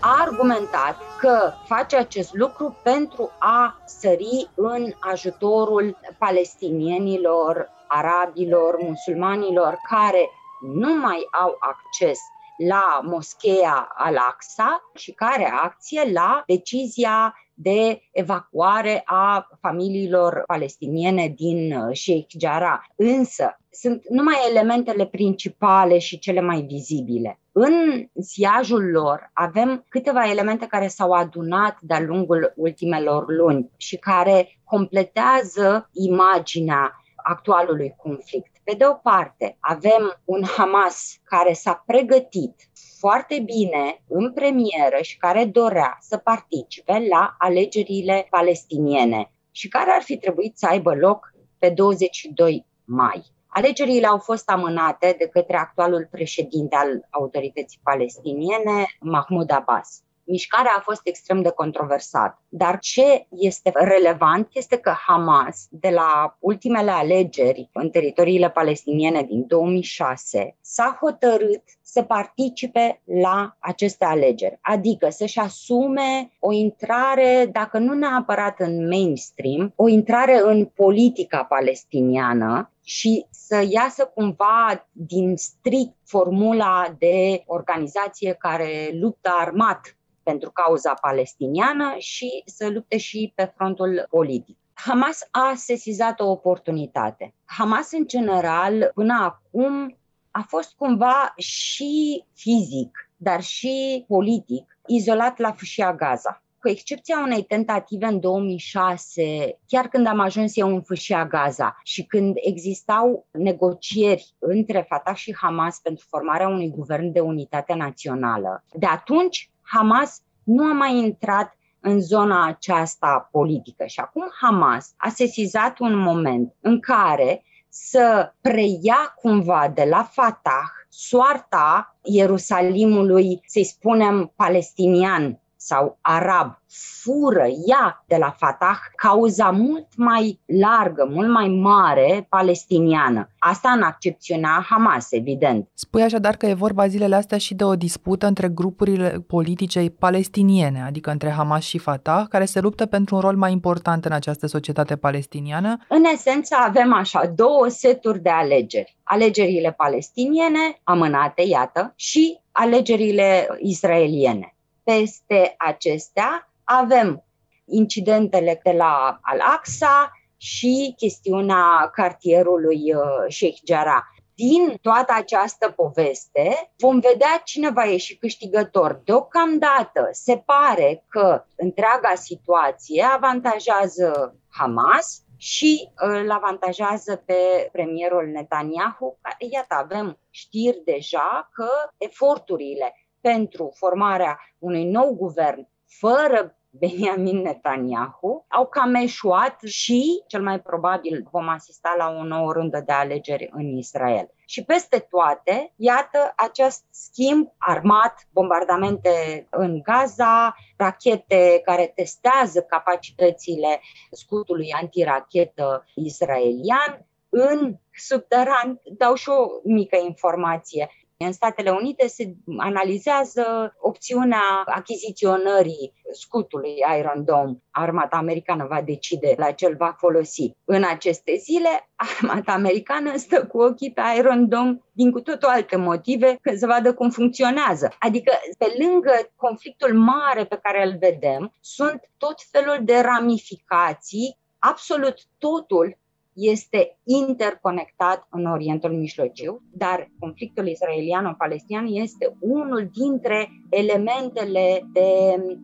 a 0.00 0.16
argumentat 0.26 0.96
că 1.20 1.52
face 1.66 1.96
acest 1.96 2.34
lucru 2.34 2.76
pentru 2.82 3.30
a 3.38 3.82
sări 3.86 4.50
în 4.54 4.92
ajutorul 4.98 5.96
palestinienilor, 6.18 7.70
arabilor, 7.88 8.76
musulmanilor 8.80 9.78
care 9.90 10.30
nu 10.60 10.94
mai 10.94 11.28
au 11.42 11.56
acces 11.60 12.18
la 12.66 13.00
moscheea 13.02 13.88
Al-Aqsa 13.94 14.80
și 14.94 15.12
ca 15.12 15.34
reacție 15.36 16.10
la 16.12 16.42
decizia 16.46 17.34
de 17.54 18.02
evacuare 18.12 19.02
a 19.04 19.48
familiilor 19.60 20.42
palestiniene 20.46 21.28
din 21.28 21.72
uh, 21.72 21.96
Sheikh 21.96 22.34
Jarrah. 22.40 22.80
Însă, 22.96 23.56
sunt 23.70 24.02
numai 24.08 24.34
elementele 24.48 25.06
principale 25.06 25.98
și 25.98 26.18
cele 26.18 26.40
mai 26.40 26.60
vizibile. 26.60 27.40
În 27.52 28.06
siajul 28.20 28.90
lor 28.90 29.30
avem 29.32 29.84
câteva 29.88 30.30
elemente 30.30 30.66
care 30.66 30.88
s-au 30.88 31.12
adunat 31.12 31.78
de-a 31.80 32.00
lungul 32.00 32.52
ultimelor 32.56 33.24
luni 33.26 33.70
și 33.76 33.96
care 33.96 34.58
completează 34.64 35.88
imaginea 35.92 37.02
actualului 37.16 37.94
conflict. 37.96 38.57
Pe 38.68 38.74
de 38.74 38.86
o 38.86 38.94
parte, 38.94 39.56
avem 39.60 40.20
un 40.24 40.44
Hamas 40.44 41.20
care 41.24 41.52
s-a 41.52 41.82
pregătit 41.86 42.54
foarte 42.98 43.40
bine 43.40 44.02
în 44.08 44.32
premieră 44.32 44.96
și 45.02 45.16
care 45.16 45.44
dorea 45.44 45.96
să 46.00 46.16
participe 46.16 47.06
la 47.10 47.34
alegerile 47.38 48.26
palestiniene 48.30 49.32
și 49.50 49.68
care 49.68 49.90
ar 49.90 50.02
fi 50.02 50.16
trebuit 50.16 50.58
să 50.58 50.66
aibă 50.66 50.94
loc 50.94 51.32
pe 51.58 51.68
22 51.70 52.66
mai. 52.84 53.24
Alegerile 53.46 54.06
au 54.06 54.18
fost 54.18 54.50
amânate 54.50 55.14
de 55.18 55.26
către 55.26 55.56
actualul 55.56 56.08
președinte 56.10 56.76
al 56.76 57.06
autorității 57.10 57.80
palestiniene, 57.82 58.86
Mahmoud 59.00 59.50
Abbas. 59.50 60.02
Mișcarea 60.30 60.74
a 60.76 60.80
fost 60.80 61.00
extrem 61.04 61.42
de 61.42 61.50
controversată. 61.50 62.42
Dar 62.48 62.78
ce 62.78 63.26
este 63.30 63.72
relevant 63.74 64.48
este 64.52 64.76
că 64.76 64.94
Hamas, 65.06 65.66
de 65.70 65.88
la 65.88 66.36
ultimele 66.38 66.90
alegeri 66.90 67.70
în 67.72 67.90
teritoriile 67.90 68.50
palestiniene 68.50 69.22
din 69.22 69.46
2006, 69.46 70.56
s-a 70.60 70.98
hotărât 71.00 71.62
să 71.82 72.02
participe 72.02 73.02
la 73.04 73.56
aceste 73.58 74.04
alegeri, 74.04 74.58
adică 74.60 75.08
să-și 75.08 75.38
asume 75.38 76.32
o 76.38 76.52
intrare, 76.52 77.48
dacă 77.52 77.78
nu 77.78 77.94
neapărat 77.94 78.60
în 78.60 78.88
mainstream, 78.88 79.72
o 79.76 79.88
intrare 79.88 80.40
în 80.44 80.64
politica 80.64 81.44
palestiniană 81.44 82.72
și 82.84 83.26
să 83.30 83.64
iasă 83.68 84.10
cumva 84.14 84.88
din 84.92 85.36
strict 85.36 85.96
formula 86.04 86.94
de 86.98 87.42
organizație 87.46 88.32
care 88.32 88.90
luptă 88.92 89.30
armat 89.38 89.97
pentru 90.30 90.50
cauza 90.50 90.94
palestiniană 91.00 91.94
și 91.98 92.42
să 92.46 92.68
lupte 92.68 92.96
și 92.96 93.32
pe 93.34 93.52
frontul 93.54 94.06
politic. 94.10 94.56
Hamas 94.72 95.28
a 95.30 95.52
sesizat 95.56 96.20
o 96.20 96.30
oportunitate. 96.30 97.34
Hamas, 97.44 97.92
în 97.92 98.06
general, 98.06 98.90
până 98.94 99.14
acum, 99.20 99.96
a 100.30 100.44
fost 100.48 100.74
cumva 100.76 101.34
și 101.36 102.24
fizic, 102.34 103.10
dar 103.16 103.42
și 103.42 104.04
politic, 104.08 104.78
izolat 104.86 105.38
la 105.38 105.52
fâșia 105.52 105.94
Gaza. 105.94 106.42
Cu 106.58 106.68
excepția 106.68 107.18
unei 107.18 107.42
tentative 107.42 108.06
în 108.06 108.20
2006, 108.20 109.58
chiar 109.66 109.88
când 109.88 110.06
am 110.06 110.20
ajuns 110.20 110.56
eu 110.56 110.68
în 110.68 110.82
fâșia 110.82 111.26
Gaza 111.26 111.80
și 111.82 112.02
când 112.02 112.34
existau 112.36 113.26
negocieri 113.30 114.34
între 114.38 114.84
Fatah 114.88 115.16
și 115.16 115.36
Hamas 115.36 115.78
pentru 115.78 116.06
formarea 116.08 116.48
unui 116.48 116.70
guvern 116.70 117.12
de 117.12 117.20
unitate 117.20 117.74
națională, 117.74 118.64
de 118.72 118.86
atunci 118.86 119.50
Hamas 119.70 120.22
nu 120.42 120.64
a 120.64 120.72
mai 120.72 120.96
intrat 120.96 121.58
în 121.80 122.00
zona 122.00 122.46
aceasta 122.46 123.28
politică. 123.32 123.84
Și 123.86 124.00
acum 124.00 124.24
Hamas 124.40 124.94
a 124.96 125.08
sesizat 125.08 125.78
un 125.78 125.96
moment 125.96 126.54
în 126.60 126.80
care 126.80 127.42
să 127.68 128.32
preia 128.40 129.14
cumva 129.16 129.72
de 129.74 129.84
la 129.84 130.02
Fatah 130.02 130.68
soarta 130.88 131.96
Ierusalimului, 132.02 133.40
să-i 133.46 133.64
spunem, 133.64 134.32
palestinian 134.36 135.40
sau 135.60 135.98
arab 136.00 136.58
fură, 137.02 137.46
ia 137.66 138.04
de 138.06 138.16
la 138.16 138.34
Fatah 138.38 138.78
cauza 138.96 139.50
mult 139.50 139.86
mai 139.96 140.40
largă, 140.46 141.08
mult 141.10 141.30
mai 141.30 141.48
mare 141.48 142.26
palestiniană. 142.28 143.30
Asta 143.38 143.70
în 143.70 143.82
accepțiunea 143.82 144.66
Hamas, 144.68 145.12
evident. 145.12 145.68
Spui 145.74 146.02
așadar 146.02 146.36
că 146.36 146.46
e 146.46 146.54
vorba 146.54 146.86
zilele 146.86 147.14
astea 147.14 147.38
și 147.38 147.54
de 147.54 147.64
o 147.64 147.76
dispută 147.76 148.26
între 148.26 148.48
grupurile 148.48 149.24
politice 149.26 149.94
palestiniene, 149.98 150.82
adică 150.82 151.10
între 151.10 151.30
Hamas 151.30 151.62
și 151.62 151.78
Fatah, 151.78 152.24
care 152.28 152.44
se 152.44 152.60
luptă 152.60 152.86
pentru 152.86 153.14
un 153.14 153.20
rol 153.20 153.36
mai 153.36 153.52
important 153.52 154.04
în 154.04 154.12
această 154.12 154.46
societate 154.46 154.96
palestiniană? 154.96 155.76
În 155.88 156.04
esență 156.04 156.56
avem 156.66 156.92
așa 156.92 157.26
două 157.26 157.68
seturi 157.68 158.22
de 158.22 158.30
alegeri. 158.30 158.96
Alegerile 159.02 159.72
palestiniene, 159.72 160.80
amânate, 160.84 161.42
iată, 161.42 161.92
și 161.96 162.40
alegerile 162.52 163.46
israeliene. 163.60 164.52
Peste 164.96 165.54
acestea 165.58 166.50
avem 166.64 167.24
incidentele 167.64 168.60
de 168.62 168.72
la 168.72 169.18
Al-Aqsa 169.22 170.12
și 170.36 170.94
chestiunea 170.96 171.90
cartierului 171.92 172.94
uh, 172.94 173.02
Sheikh 173.28 173.58
Jarrah. 173.66 174.02
Din 174.34 174.78
toată 174.82 175.12
această 175.16 175.70
poveste 175.70 176.72
vom 176.78 177.00
vedea 177.00 177.40
cine 177.44 177.70
va 177.70 177.84
ieși 177.84 178.16
câștigător. 178.16 179.00
Deocamdată 179.04 180.08
se 180.10 180.36
pare 180.36 181.04
că 181.08 181.44
întreaga 181.56 182.14
situație 182.14 183.02
avantajează 183.02 184.36
Hamas 184.50 185.22
și 185.36 185.88
îl 185.94 186.30
avantajează 186.30 187.22
pe 187.26 187.68
premierul 187.72 188.26
Netanyahu. 188.26 189.18
Iată, 189.50 189.74
avem 189.74 190.18
știri 190.30 190.82
deja 190.84 191.48
că 191.52 191.68
eforturile 191.96 192.94
pentru 193.20 193.72
formarea 193.74 194.38
unui 194.58 194.84
nou 194.84 195.14
guvern 195.14 195.68
fără 195.86 196.58
Benjamin 196.70 197.42
Netanyahu 197.42 198.44
au 198.48 198.66
cam 198.66 198.94
eșuat 198.94 199.60
și, 199.62 200.22
cel 200.26 200.42
mai 200.42 200.60
probabil, 200.60 201.26
vom 201.30 201.48
asista 201.48 201.94
la 201.98 202.08
o 202.08 202.22
nouă 202.22 202.52
rundă 202.52 202.82
de 202.86 202.92
alegeri 202.92 203.48
în 203.52 203.76
Israel. 203.76 204.30
Și 204.46 204.64
peste 204.64 204.98
toate, 204.98 205.72
iată 205.76 206.32
acest 206.36 206.84
schimb 206.90 207.52
armat, 207.58 208.26
bombardamente 208.32 209.46
în 209.50 209.82
Gaza, 209.82 210.54
rachete 210.76 211.60
care 211.64 211.92
testează 211.94 212.60
capacitățile 212.60 213.80
scutului 214.10 214.72
antirachetă 214.72 215.84
israelian, 215.94 217.06
în 217.28 217.76
subteran, 217.94 218.80
dau 218.96 219.14
și 219.14 219.28
o 219.28 219.46
mică 219.64 219.96
informație. 219.96 220.90
În 221.24 221.32
Statele 221.32 221.70
Unite 221.70 222.06
se 222.06 222.34
analizează 222.56 223.74
opțiunea 223.80 224.62
achiziționării 224.64 225.92
scutului 226.12 226.74
Iron 226.98 227.24
Dome. 227.24 227.62
Armata 227.70 228.16
americană 228.16 228.66
va 228.66 228.82
decide 228.82 229.34
la 229.36 229.50
ce 229.50 229.66
îl 229.66 229.74
va 229.76 229.94
folosi. 229.98 230.52
În 230.64 230.84
aceste 230.84 231.36
zile, 231.36 231.88
armata 231.96 232.52
americană 232.52 233.16
stă 233.16 233.46
cu 233.46 233.58
ochii 233.58 233.92
pe 233.92 234.02
Iron 234.16 234.48
Dome 234.48 234.80
din 234.92 235.10
cu 235.10 235.20
totul 235.20 235.48
alte 235.48 235.76
motive, 235.76 236.38
că 236.40 236.56
să 236.56 236.66
vadă 236.66 236.94
cum 236.94 237.10
funcționează. 237.10 237.94
Adică, 237.98 238.32
pe 238.58 238.74
lângă 238.78 239.30
conflictul 239.36 239.94
mare 239.94 240.44
pe 240.44 240.58
care 240.62 240.86
îl 240.86 240.96
vedem, 240.98 241.52
sunt 241.60 242.00
tot 242.16 242.36
felul 242.50 242.78
de 242.80 243.00
ramificații 243.00 244.38
absolut 244.58 245.18
totul 245.38 245.98
este 246.38 246.98
interconectat 247.04 248.26
în 248.30 248.46
Orientul 248.46 248.90
Mijlociu, 248.90 249.62
dar 249.72 250.10
conflictul 250.18 250.66
israeliano-palestinian 250.66 251.86
este 251.86 252.36
unul 252.40 252.90
dintre 252.92 253.48
elementele 253.70 254.88
de 254.92 255.08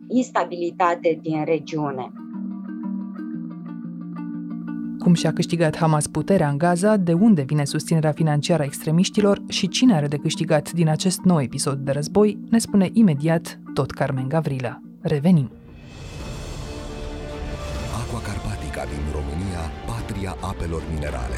instabilitate 0.09 1.19
din 1.21 1.45
regiune. 1.45 2.11
Cum 4.99 5.13
și-a 5.13 5.33
câștigat 5.33 5.77
Hamas 5.77 6.07
puterea 6.07 6.49
în 6.49 6.57
Gaza, 6.57 6.97
de 6.97 7.13
unde 7.13 7.41
vine 7.41 7.65
susținerea 7.65 8.11
financiară 8.11 8.61
a 8.61 8.65
extremiștilor 8.65 9.41
și 9.47 9.67
cine 9.67 9.95
are 9.95 10.07
de 10.07 10.17
câștigat 10.17 10.71
din 10.71 10.89
acest 10.89 11.19
nou 11.19 11.41
episod 11.41 11.77
de 11.77 11.91
război, 11.91 12.37
ne 12.49 12.57
spune 12.57 12.89
imediat 12.93 13.59
tot 13.73 13.91
Carmen 13.91 14.27
Gavrila. 14.27 14.81
Revenim! 15.01 15.64
Patria 20.25 20.47
apelor 20.49 20.81
minerale. 20.93 21.35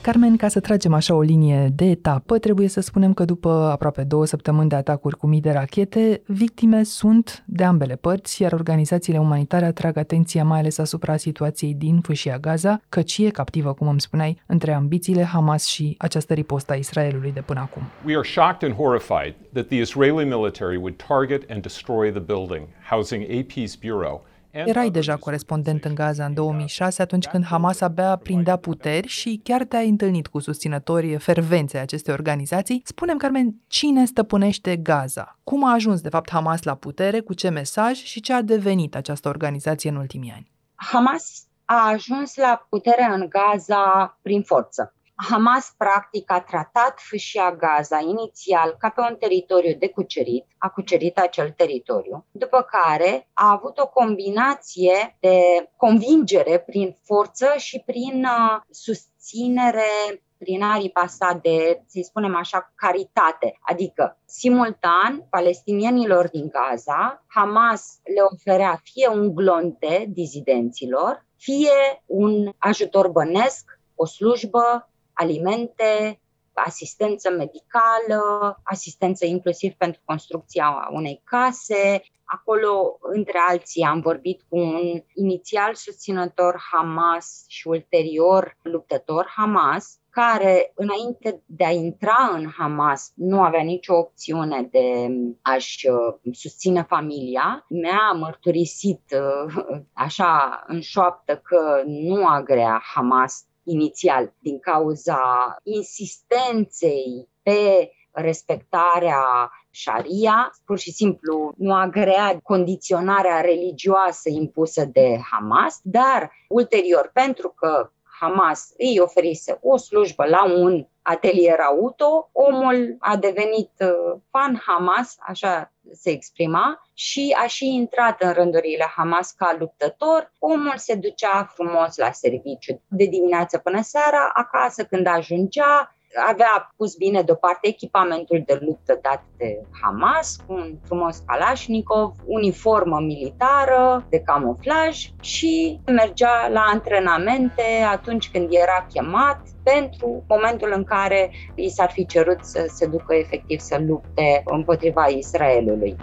Carmen, 0.00 0.36
ca 0.36 0.48
să 0.48 0.60
tragem 0.60 0.92
așa 0.92 1.14
o 1.14 1.20
linie 1.20 1.72
de 1.74 1.84
etapă, 1.84 2.38
trebuie 2.38 2.68
să 2.68 2.80
spunem 2.80 3.12
că 3.14 3.24
după 3.24 3.68
aproape 3.72 4.02
două 4.02 4.24
săptămâni 4.26 4.68
de 4.68 4.74
atacuri 4.74 5.16
cu 5.16 5.26
mii 5.26 5.40
de 5.40 5.50
rachete, 5.50 6.22
victime 6.26 6.82
sunt 6.82 7.44
de 7.46 7.64
ambele 7.64 7.96
părți, 7.96 8.42
iar 8.42 8.52
organizațiile 8.52 9.18
umanitare 9.18 9.64
atrag 9.64 9.96
atenția 9.96 10.44
mai 10.44 10.58
ales 10.58 10.78
asupra 10.78 11.16
situației 11.16 11.74
din 11.74 12.00
fâșia 12.00 12.38
Gaza, 12.38 12.80
căci 12.88 13.18
e 13.18 13.30
captivă, 13.30 13.72
cum 13.72 13.88
îmi 13.88 14.00
spuneai, 14.00 14.40
între 14.46 14.72
ambițiile 14.72 15.22
Hamas 15.22 15.66
și 15.66 15.94
această 15.98 16.34
ripostă 16.34 16.72
a 16.72 16.76
Israelului 16.76 17.32
de 17.32 17.40
până 17.40 17.60
acum. 17.60 17.82
We 18.04 18.16
are 18.16 18.26
shocked 18.26 18.68
and 18.68 18.78
horrified 18.78 19.34
that 19.52 19.66
the 19.66 19.80
Israeli 19.80 20.24
military 20.24 20.76
would 20.76 21.02
target 21.08 21.50
and 21.50 21.62
destroy 21.62 22.10
the 22.10 22.20
building 22.20 22.68
housing 22.90 23.22
AP's 23.24 23.72
bureau 23.80 24.24
Erai 24.64 24.90
deja 24.90 25.16
corespondent 25.16 25.84
în 25.84 25.94
Gaza 25.94 26.24
în 26.24 26.34
2006, 26.34 27.02
atunci 27.02 27.26
când 27.26 27.44
Hamas 27.44 27.80
abia 27.80 28.16
prindea 28.16 28.56
puteri 28.56 29.08
și 29.08 29.40
chiar 29.44 29.64
te-ai 29.64 29.88
întâlnit 29.88 30.26
cu 30.26 30.38
susținătorii 30.38 31.18
fervenței 31.18 31.80
acestei 31.80 32.12
organizații. 32.12 32.82
Spunem, 32.84 33.16
Carmen, 33.16 33.54
cine 33.66 34.04
stăpânește 34.04 34.76
Gaza? 34.76 35.38
Cum 35.44 35.64
a 35.64 35.72
ajuns, 35.72 36.00
de 36.00 36.08
fapt, 36.08 36.30
Hamas 36.30 36.62
la 36.62 36.74
putere, 36.74 37.20
cu 37.20 37.34
ce 37.34 37.48
mesaj 37.48 37.96
și 37.96 38.20
ce 38.20 38.32
a 38.32 38.42
devenit 38.42 38.94
această 38.94 39.28
organizație 39.28 39.90
în 39.90 39.96
ultimii 39.96 40.32
ani? 40.34 40.50
Hamas 40.74 41.46
a 41.64 41.88
ajuns 41.88 42.36
la 42.36 42.66
putere 42.68 43.08
în 43.10 43.28
Gaza 43.28 44.18
prin 44.22 44.42
forță. 44.42 44.95
Hamas 45.16 45.74
practic 45.76 46.30
a 46.30 46.40
tratat 46.40 47.00
fâșia 47.00 47.54
Gaza 47.54 47.98
inițial 47.98 48.76
ca 48.78 48.88
pe 48.88 49.00
un 49.00 49.16
teritoriu 49.16 49.76
de 49.78 49.88
cucerit, 49.88 50.46
a 50.58 50.68
cucerit 50.68 51.18
acel 51.18 51.50
teritoriu, 51.50 52.24
după 52.30 52.66
care 52.70 53.28
a 53.32 53.50
avut 53.50 53.78
o 53.78 53.88
combinație 53.88 55.16
de 55.20 55.68
convingere 55.76 56.58
prin 56.58 56.96
forță 57.04 57.54
și 57.56 57.82
prin 57.86 58.24
uh, 58.24 58.60
susținere 58.70 60.20
prin 60.38 60.62
aripa 60.62 61.06
sa 61.06 61.38
de, 61.42 61.82
să 61.86 62.00
spunem 62.02 62.36
așa, 62.36 62.72
caritate. 62.74 63.58
Adică, 63.60 64.18
simultan, 64.24 65.26
palestinienilor 65.30 66.28
din 66.28 66.48
Gaza, 66.48 67.24
Hamas 67.26 67.98
le 68.14 68.20
oferea 68.32 68.80
fie 68.82 69.08
un 69.08 69.34
glonte 69.34 70.06
dizidenților, 70.08 71.26
fie 71.36 72.02
un 72.06 72.52
ajutor 72.58 73.08
bănesc, 73.08 73.80
o 73.94 74.06
slujbă, 74.06 74.90
alimente, 75.16 76.20
asistență 76.64 77.30
medicală, 77.30 78.60
asistență 78.62 79.26
inclusiv 79.26 79.72
pentru 79.72 80.00
construcția 80.04 80.88
unei 80.92 81.20
case. 81.24 82.02
Acolo, 82.24 82.98
între 83.00 83.38
alții, 83.48 83.82
am 83.82 84.00
vorbit 84.00 84.42
cu 84.48 84.56
un 84.58 85.02
inițial 85.14 85.74
susținător 85.74 86.62
Hamas 86.72 87.44
și 87.48 87.68
ulterior 87.68 88.56
luptător 88.62 89.32
Hamas, 89.36 89.98
care, 90.10 90.72
înainte 90.74 91.42
de 91.46 91.64
a 91.64 91.70
intra 91.70 92.30
în 92.32 92.50
Hamas, 92.58 93.12
nu 93.14 93.42
avea 93.42 93.62
nicio 93.62 93.94
opțiune 93.94 94.68
de 94.70 95.08
a-și 95.42 95.88
uh, 95.88 96.32
susține 96.32 96.82
familia, 96.82 97.64
mi-a 97.68 98.12
mărturisit 98.12 99.02
uh, 99.12 99.54
așa 100.06 100.64
în 100.66 100.80
șoaptă 100.80 101.36
că 101.36 101.82
nu 101.86 102.26
agrea 102.26 102.82
Hamas 102.94 103.46
inițial 103.66 104.34
din 104.38 104.58
cauza 104.58 105.20
insistenței 105.62 107.28
pe 107.42 107.90
respectarea 108.10 109.50
Sharia, 109.70 110.56
pur 110.64 110.78
și 110.78 110.92
simplu 110.92 111.52
nu 111.56 111.74
agrea 111.74 112.40
condiționarea 112.42 113.40
religioasă 113.40 114.28
impusă 114.28 114.84
de 114.84 115.18
Hamas, 115.30 115.80
dar 115.82 116.30
ulterior, 116.48 117.10
pentru 117.12 117.48
că 117.48 117.90
Hamas 118.20 118.72
îi 118.78 118.98
oferise 119.00 119.58
o 119.62 119.76
slujbă 119.76 120.24
la 120.24 120.44
un 120.44 120.86
atelier 121.06 121.60
auto, 121.60 122.28
omul 122.32 122.96
a 122.98 123.16
devenit 123.16 123.70
uh, 123.80 124.20
fan 124.30 124.62
Hamas, 124.66 125.16
așa 125.20 125.72
se 125.92 126.10
exprima, 126.10 126.88
și 126.94 127.36
a 127.42 127.46
și 127.46 127.66
intrat 127.66 128.22
în 128.22 128.32
rândurile 128.32 128.92
Hamas 128.96 129.30
ca 129.30 129.56
luptător. 129.58 130.32
Omul 130.38 130.76
se 130.76 130.94
ducea 130.94 131.50
frumos 131.54 131.96
la 131.96 132.12
serviciu 132.12 132.82
de 132.88 133.04
dimineață 133.04 133.58
până 133.58 133.82
seara, 133.82 134.30
acasă 134.34 134.84
când 134.84 135.06
ajungea, 135.06 135.95
avea 136.28 136.72
pus 136.76 136.96
bine 136.96 137.22
deoparte 137.22 137.68
echipamentul 137.68 138.42
de 138.46 138.58
luptă 138.60 138.98
dat 139.02 139.22
de 139.36 139.60
Hamas, 139.82 140.36
un 140.46 140.76
frumos 140.84 141.22
Kalashnikov, 141.26 142.14
uniformă 142.26 142.98
militară 143.00 144.06
de 144.08 144.20
camuflaj 144.20 145.10
și 145.20 145.80
mergea 145.86 146.48
la 146.48 146.64
antrenamente 146.72 147.62
atunci 147.90 148.30
când 148.30 148.48
era 148.50 148.86
chemat 148.92 149.40
pentru 149.62 150.24
momentul 150.28 150.72
în 150.74 150.84
care 150.84 151.30
i 151.54 151.68
s-ar 151.68 151.90
fi 151.90 152.06
cerut 152.06 152.44
să 152.44 152.64
se 152.68 152.86
ducă 152.86 153.14
efectiv 153.14 153.58
să 153.58 153.78
lupte 153.86 154.42
împotriva 154.44 155.06
Israelului. 155.06 155.96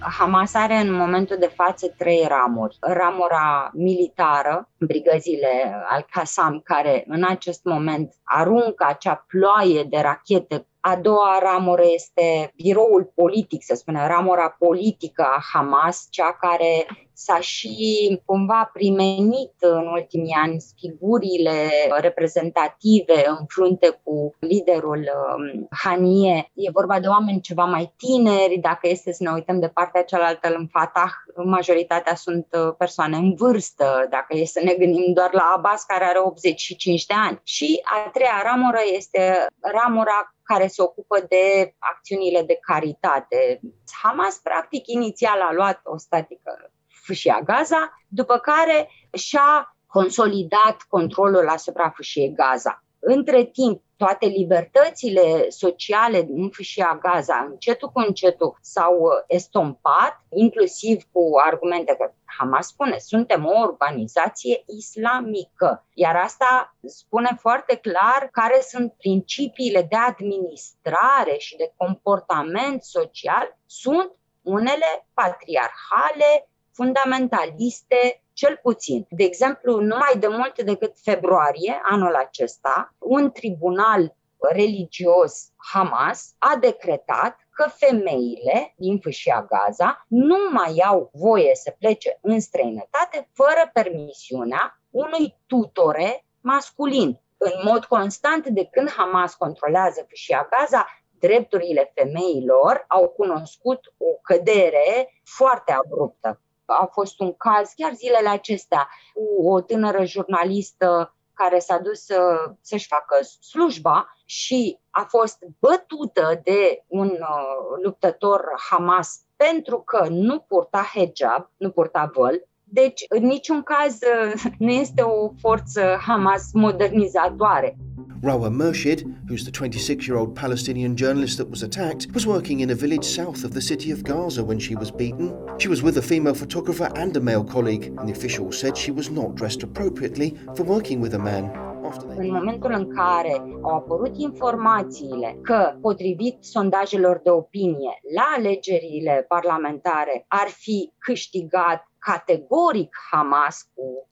Hamas 0.00 0.54
are 0.54 0.74
în 0.74 0.92
momentul 0.92 1.36
de 1.40 1.52
față 1.54 1.94
trei 1.96 2.24
ramuri. 2.28 2.76
Ramura 2.80 3.70
militară, 3.74 4.68
brigăzile 4.78 5.84
al-Qassam, 5.88 6.60
care 6.64 7.04
în 7.06 7.24
acest 7.24 7.64
moment 7.64 8.14
aruncă 8.22 8.84
acea 8.88 9.24
ploaie 9.28 9.82
de 9.82 9.98
rachete 9.98 10.64
a 10.80 10.96
doua 10.96 11.38
ramură 11.42 11.82
este 11.94 12.52
biroul 12.56 13.12
politic, 13.14 13.62
să 13.62 13.74
spunem, 13.74 14.06
ramura 14.06 14.56
politică 14.58 15.22
a 15.22 15.42
Hamas, 15.52 16.06
cea 16.10 16.32
care 16.32 16.86
s-a 17.22 17.40
și 17.40 18.20
cumva 18.24 18.70
primenit 18.72 19.52
în 19.58 19.86
ultimii 19.86 20.34
ani 20.34 20.64
figurile 20.76 21.68
reprezentative 22.00 23.24
în 23.26 23.46
frunte 23.48 24.00
cu 24.02 24.34
liderul 24.38 24.98
um, 24.98 25.66
Hanie. 25.70 26.50
E 26.54 26.70
vorba 26.70 27.00
de 27.00 27.06
oameni 27.06 27.40
ceva 27.40 27.64
mai 27.64 27.94
tineri, 27.96 28.58
dacă 28.58 28.88
este 28.88 29.12
să 29.12 29.22
ne 29.22 29.30
uităm 29.30 29.60
de 29.60 29.68
partea 29.68 30.04
cealaltă 30.04 30.54
în 30.54 30.66
Fatah, 30.66 31.12
majoritatea 31.44 32.14
sunt 32.14 32.46
uh, 32.50 32.74
persoane 32.78 33.16
în 33.16 33.34
vârstă, 33.34 34.06
dacă 34.10 34.36
e 34.36 34.44
să 34.44 34.60
ne 34.64 34.74
gândim 34.74 35.12
doar 35.12 35.32
la 35.32 35.52
Abbas 35.56 35.82
care 35.84 36.04
are 36.04 36.18
85 36.18 37.06
de 37.06 37.14
ani. 37.16 37.40
Și 37.44 37.80
a 37.82 38.10
treia 38.12 38.40
ramură 38.42 38.80
este 38.96 39.46
ramura 39.60 40.34
care 40.42 40.66
se 40.66 40.82
ocupă 40.82 41.26
de 41.28 41.74
acțiunile 41.78 42.42
de 42.42 42.58
caritate. 42.60 43.60
Hamas, 44.02 44.36
practic, 44.42 44.86
inițial 44.86 45.40
a 45.40 45.52
luat 45.52 45.80
o 45.84 45.98
statică 45.98 46.70
fâșia 47.10 47.40
Gaza, 47.44 48.02
după 48.08 48.38
care 48.38 48.90
și-a 49.12 49.76
consolidat 49.86 50.76
controlul 50.88 51.48
asupra 51.48 51.92
fâșiei 51.96 52.32
Gaza. 52.34 52.84
Între 52.98 53.44
timp, 53.44 53.82
toate 53.96 54.26
libertățile 54.26 55.48
sociale 55.48 56.22
din 56.22 56.48
fâșia 56.48 56.98
Gaza, 57.02 57.46
încetul 57.50 57.88
cu 57.88 58.00
încetul, 58.00 58.58
s-au 58.60 58.94
uh, 58.98 59.10
estompat, 59.26 60.24
inclusiv 60.28 61.02
cu 61.12 61.22
argumente 61.44 61.94
că 61.98 62.12
Hamas 62.24 62.66
spune, 62.66 62.98
suntem 62.98 63.46
o 63.46 63.60
organizație 63.60 64.64
islamică. 64.66 65.86
Iar 65.94 66.16
asta 66.16 66.76
spune 66.86 67.36
foarte 67.40 67.76
clar 67.76 68.28
care 68.32 68.60
sunt 68.60 68.92
principiile 68.92 69.82
de 69.82 69.96
administrare 69.96 71.34
și 71.38 71.56
de 71.56 71.72
comportament 71.76 72.82
social. 72.82 73.58
Sunt 73.66 74.12
unele 74.42 75.08
patriarhale, 75.14 76.49
fundamentaliste, 76.80 78.22
cel 78.32 78.58
puțin. 78.62 79.06
De 79.10 79.24
exemplu, 79.24 79.80
nu 79.80 79.96
mai 79.96 80.18
de 80.18 80.26
mult 80.26 80.62
decât 80.62 80.92
februarie 81.02 81.80
anul 81.82 82.14
acesta, 82.14 82.94
un 82.98 83.30
tribunal 83.30 84.16
religios 84.52 85.48
Hamas 85.72 86.34
a 86.38 86.56
decretat 86.60 87.36
că 87.50 87.68
femeile 87.68 88.74
din 88.76 88.98
fâșia 88.98 89.46
Gaza 89.48 90.04
nu 90.08 90.36
mai 90.52 90.82
au 90.86 91.10
voie 91.12 91.54
să 91.54 91.74
plece 91.78 92.18
în 92.22 92.40
străinătate 92.40 93.28
fără 93.32 93.70
permisiunea 93.72 94.80
unui 94.90 95.36
tutore 95.46 96.24
masculin. 96.40 97.20
În 97.38 97.52
mod 97.64 97.84
constant, 97.84 98.46
de 98.46 98.64
când 98.64 98.90
Hamas 98.90 99.34
controlează 99.34 100.04
fâșia 100.08 100.48
Gaza, 100.50 100.86
drepturile 101.18 101.92
femeilor 101.94 102.84
au 102.88 103.08
cunoscut 103.08 103.94
o 103.96 104.12
cădere 104.22 105.20
foarte 105.24 105.72
abruptă 105.72 106.40
a 106.72 106.88
fost 106.92 107.20
un 107.20 107.34
caz 107.36 107.72
chiar 107.76 107.92
zilele 107.92 108.28
acestea 108.28 108.88
cu 109.14 109.48
o 109.48 109.60
tânără 109.60 110.04
jurnalistă 110.04 111.14
care 111.34 111.58
s-a 111.58 111.78
dus 111.78 112.04
să, 112.04 112.50
să-și 112.60 112.86
facă 112.86 113.22
slujba 113.22 114.16
și 114.24 114.78
a 114.90 115.02
fost 115.08 115.38
bătută 115.58 116.40
de 116.44 116.84
un 116.86 117.08
uh, 117.08 117.82
luptător 117.82 118.44
Hamas 118.70 119.20
pentru 119.36 119.80
că 119.80 120.06
nu 120.08 120.40
purta 120.40 120.82
hijab, 120.94 121.50
nu 121.56 121.70
purta 121.70 122.10
văl. 122.14 122.48
Deci, 122.72 123.04
în 123.08 123.26
niciun 123.26 123.62
caz, 123.62 123.98
uh, 124.00 124.42
nu 124.58 124.70
este 124.70 125.02
o 125.02 125.32
forță 125.40 125.80
Hamas 126.06 126.50
modernizatoare. 126.52 127.76
Rawa 128.22 128.50
Murshid, 128.50 129.06
who's 129.28 129.44
the 129.44 129.50
26 129.50 130.06
year 130.06 130.18
old 130.18 130.34
Palestinian 130.34 130.94
journalist 130.94 131.38
that 131.38 131.48
was 131.48 131.62
attacked, 131.62 132.06
was 132.12 132.26
working 132.26 132.60
in 132.60 132.70
a 132.70 132.74
village 132.74 133.04
south 133.04 133.44
of 133.44 133.52
the 133.52 133.60
city 133.60 133.90
of 133.92 134.02
Gaza 134.02 134.44
when 134.44 134.58
she 134.58 134.74
was 134.74 134.90
beaten. 134.90 135.32
She 135.56 135.68
was 135.68 135.82
with 135.82 135.96
a 135.96 136.02
female 136.02 136.34
photographer 136.34 136.90
and 136.94 137.16
a 137.16 137.20
male 137.20 137.44
colleague, 137.44 137.86
and 137.96 138.06
the 138.06 138.12
official 138.12 138.52
said 138.52 138.76
she 138.76 138.90
was 138.90 139.08
not 139.08 139.36
dressed 139.36 139.62
appropriately 139.62 140.36
for 140.54 140.64
working 140.64 141.00
with 141.00 141.14
a 141.14 141.18
man. 141.18 141.68
În 142.16 142.30
momentul 142.30 142.72
în 142.72 142.94
care 142.94 143.42
au 143.62 143.74
apărut 143.74 144.18
informațiile 144.18 145.38
că, 145.42 145.76
potrivit 145.80 146.36
sondajelor 146.40 147.20
de 147.24 147.30
opinie, 147.30 148.00
la 148.14 148.34
alegerile 148.36 149.24
parlamentare 149.28 150.24
ar 150.28 150.46
fi 150.48 150.92
câștigat 150.98 151.89
categoric 152.00 152.96
Hamas 153.10 153.68
cu 153.74 154.08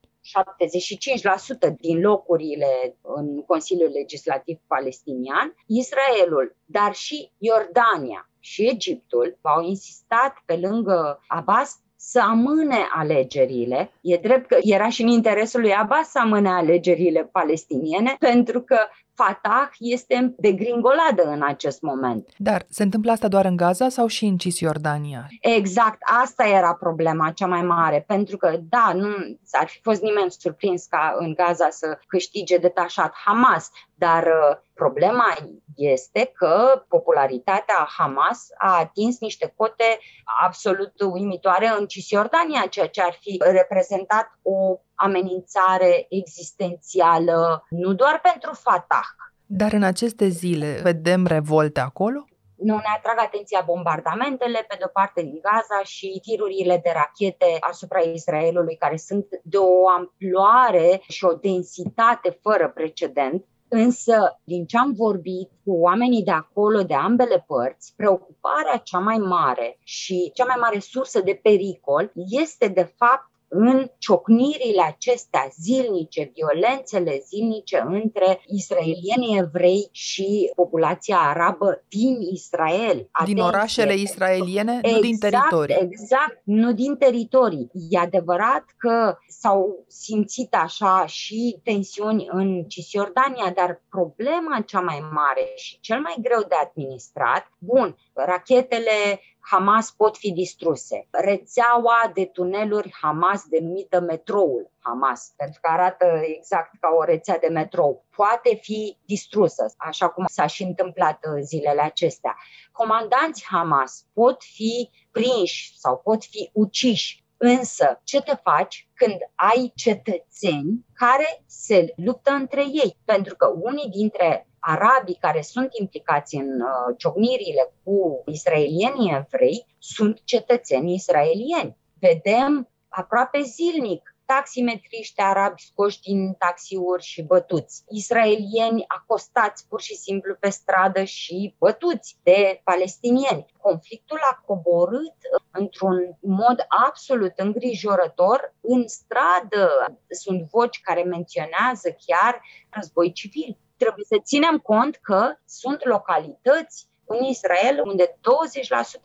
75% 1.71 1.75
din 1.79 1.99
locurile 1.99 2.97
în 3.01 3.43
Consiliul 3.45 3.89
Legislativ 3.89 4.59
Palestinian, 4.67 5.55
Israelul, 5.65 6.55
dar 6.65 6.93
și 6.93 7.31
Iordania 7.37 8.29
și 8.39 8.67
Egiptul 8.67 9.37
au 9.41 9.61
insistat 9.63 10.33
pe 10.45 10.57
lângă 10.57 11.23
Abbas 11.27 11.79
să 11.95 12.19
amâne 12.19 12.87
alegerile. 12.93 13.91
E 14.01 14.17
drept 14.17 14.47
că 14.47 14.57
era 14.61 14.89
și 14.89 15.01
în 15.01 15.07
interesul 15.07 15.61
lui 15.61 15.73
Abbas 15.73 16.09
să 16.09 16.19
amâne 16.19 16.49
alegerile 16.49 17.23
palestiniene, 17.23 18.15
pentru 18.19 18.61
că 18.61 18.77
Fatah 19.19 19.69
este 19.79 20.33
de 20.37 20.51
gringoladă 20.51 21.23
în 21.23 21.43
acest 21.43 21.81
moment. 21.81 22.29
Dar 22.37 22.65
se 22.69 22.83
întâmplă 22.83 23.11
asta 23.11 23.27
doar 23.27 23.45
în 23.45 23.55
Gaza 23.55 23.89
sau 23.89 24.07
și 24.07 24.25
în 24.25 24.37
Cisjordania? 24.37 25.27
Exact, 25.41 25.97
asta 26.23 26.47
era 26.47 26.73
problema 26.73 27.31
cea 27.31 27.47
mai 27.47 27.61
mare, 27.61 28.03
pentru 28.07 28.37
că, 28.37 28.59
da, 28.69 28.91
nu 28.93 29.07
ar 29.51 29.67
fi 29.67 29.79
fost 29.81 30.01
nimeni 30.01 30.31
surprins 30.31 30.85
ca 30.85 31.15
în 31.19 31.33
Gaza 31.33 31.69
să 31.69 31.99
câștige 32.07 32.57
detașat 32.57 33.13
Hamas, 33.25 33.69
dar 33.95 34.23
uh, 34.23 34.57
problema 34.73 35.35
este 35.75 36.31
că 36.35 36.83
popularitatea 36.87 37.87
Hamas 37.97 38.47
a 38.57 38.77
atins 38.77 39.19
niște 39.19 39.53
cote 39.55 39.99
absolut 40.43 40.93
uimitoare 41.01 41.71
în 41.79 41.85
Cisjordania, 41.87 42.65
ceea 42.69 42.87
ce 42.87 43.01
ar 43.01 43.17
fi 43.21 43.41
reprezentat 43.51 44.39
o 44.41 44.79
amenințare 44.99 46.05
existențială 46.09 47.65
nu 47.69 47.93
doar 47.93 48.19
pentru 48.21 48.53
Fatah. 48.53 49.07
Dar 49.45 49.73
în 49.73 49.83
aceste 49.83 50.27
zile 50.27 50.79
vedem 50.83 51.25
revolte 51.25 51.79
acolo? 51.79 52.23
Nu 52.55 52.75
ne 52.75 52.91
atrag 52.97 53.19
atenția 53.19 53.63
bombardamentele, 53.65 54.65
pe 54.67 54.75
de-o 54.77 54.87
parte 54.87 55.21
din 55.21 55.39
Gaza, 55.41 55.83
și 55.83 56.19
tirurile 56.21 56.79
de 56.83 56.91
rachete 56.93 57.57
asupra 57.59 57.99
Israelului, 57.99 58.75
care 58.75 58.97
sunt 58.97 59.25
de 59.43 59.57
o 59.57 59.89
amploare 59.89 61.01
și 61.07 61.25
o 61.25 61.33
densitate 61.33 62.39
fără 62.41 62.69
precedent. 62.69 63.45
Însă, 63.67 64.39
din 64.43 64.65
ce 64.65 64.77
am 64.77 64.93
vorbit 64.93 65.49
cu 65.63 65.71
oamenii 65.71 66.23
de 66.23 66.31
acolo, 66.31 66.83
de 66.83 66.93
ambele 66.93 67.43
părți, 67.47 67.93
preocuparea 67.95 68.77
cea 68.83 68.99
mai 68.99 69.17
mare 69.17 69.77
și 69.83 70.31
cea 70.33 70.45
mai 70.45 70.57
mare 70.59 70.79
sursă 70.79 71.21
de 71.21 71.39
pericol 71.43 72.11
este, 72.13 72.67
de 72.67 72.93
fapt, 72.97 73.29
în 73.49 73.91
ciocnirile 73.97 74.81
acestea 74.81 75.47
zilnice, 75.59 76.31
violențele 76.33 77.21
zilnice 77.27 77.83
între 77.87 78.41
israelieni 78.47 79.37
evrei 79.37 79.89
și 79.91 80.51
populația 80.55 81.17
arabă 81.17 81.83
din 81.87 82.17
Israel. 82.31 83.07
Atenție. 83.11 83.33
Din 83.33 83.43
orașele 83.43 83.93
israeliene, 83.93 84.79
exact, 84.81 84.95
nu 84.95 85.01
din 85.01 85.13
exact, 85.13 85.31
teritorii. 85.31 85.75
Exact, 85.79 86.41
nu 86.43 86.73
din 86.73 86.95
teritorii. 86.95 87.71
E 87.89 87.99
adevărat 87.99 88.63
că 88.77 89.17
s-au 89.27 89.85
simțit 89.87 90.55
așa 90.55 91.05
și 91.05 91.59
tensiuni 91.63 92.27
în 92.31 92.63
Cisjordania, 92.63 93.51
dar 93.55 93.81
problema 93.89 94.63
cea 94.65 94.79
mai 94.79 94.99
mare 95.11 95.51
și 95.55 95.79
cel 95.79 95.99
mai 95.99 96.15
greu 96.21 96.39
de 96.39 96.55
administrat, 96.63 97.51
bun, 97.57 97.97
rachetele 98.13 99.21
Hamas 99.51 99.91
pot 99.91 100.17
fi 100.17 100.31
distruse. 100.31 101.07
Rețeaua 101.11 102.11
de 102.13 102.25
tuneluri 102.25 102.93
Hamas 103.01 103.43
denumită 103.43 103.99
metroul 103.99 104.71
Hamas, 104.79 105.33
pentru 105.35 105.59
că 105.61 105.71
arată 105.71 106.05
exact 106.23 106.71
ca 106.79 106.89
o 106.97 107.03
rețea 107.03 107.37
de 107.39 107.47
metrou, 107.47 108.05
poate 108.15 108.55
fi 108.61 108.97
distrusă, 109.05 109.73
așa 109.77 110.09
cum 110.09 110.25
s-a 110.27 110.45
și 110.45 110.63
întâmplat 110.63 111.25
uh, 111.25 111.41
zilele 111.41 111.81
acestea. 111.81 112.35
Comandanți 112.71 113.45
Hamas 113.45 114.05
pot 114.13 114.43
fi 114.43 114.89
prinși 115.11 115.79
sau 115.79 115.97
pot 115.97 116.23
fi 116.23 116.49
uciși 116.53 117.23
Însă, 117.41 118.01
ce 118.03 118.21
te 118.21 118.35
faci 118.43 118.87
când 118.93 119.17
ai 119.35 119.71
cetățeni 119.75 120.85
care 120.93 121.43
se 121.45 121.93
luptă 121.95 122.31
între 122.31 122.61
ei? 122.61 122.97
Pentru 123.05 123.35
că 123.35 123.47
unii 123.61 123.89
dintre 123.89 124.48
arabii 124.59 125.17
care 125.19 125.41
sunt 125.41 125.69
implicați 125.79 126.35
în 126.35 126.61
uh, 126.61 126.95
ciocnirile 126.97 127.73
cu 127.83 128.23
israelienii 128.25 129.13
evrei 129.15 129.65
sunt 129.77 130.21
cetățeni 130.23 130.93
israelieni. 130.93 131.77
Vedem 131.99 132.69
aproape 132.89 133.41
zilnic 133.41 134.13
taximetriști 134.35 135.21
arabi 135.21 135.61
scoși 135.61 136.01
din 136.01 136.33
taxiuri 136.33 137.03
și 137.03 137.21
bătuți, 137.21 137.83
israelieni 137.89 138.85
acostați 138.87 139.67
pur 139.67 139.81
și 139.81 139.95
simplu 139.95 140.35
pe 140.35 140.49
stradă 140.49 141.03
și 141.03 141.55
bătuți 141.57 142.17
de 142.23 142.61
palestinieni. 142.63 143.45
Conflictul 143.61 144.19
a 144.31 144.43
coborât 144.45 145.15
într-un 145.51 146.17
mod 146.21 146.65
absolut 146.87 147.33
îngrijorător 147.35 148.53
în 148.61 148.87
stradă. 148.87 149.69
Sunt 150.09 150.41
voci 150.41 150.81
care 150.81 151.03
menționează 151.03 151.97
chiar 152.05 152.41
război 152.69 153.11
civil 153.11 153.57
trebuie 153.81 154.05
să 154.07 154.17
ținem 154.23 154.57
cont 154.57 154.93
că 155.01 155.21
sunt 155.45 155.85
localități 155.85 156.87
în 157.05 157.23
Israel 157.23 157.81
unde 157.85 158.05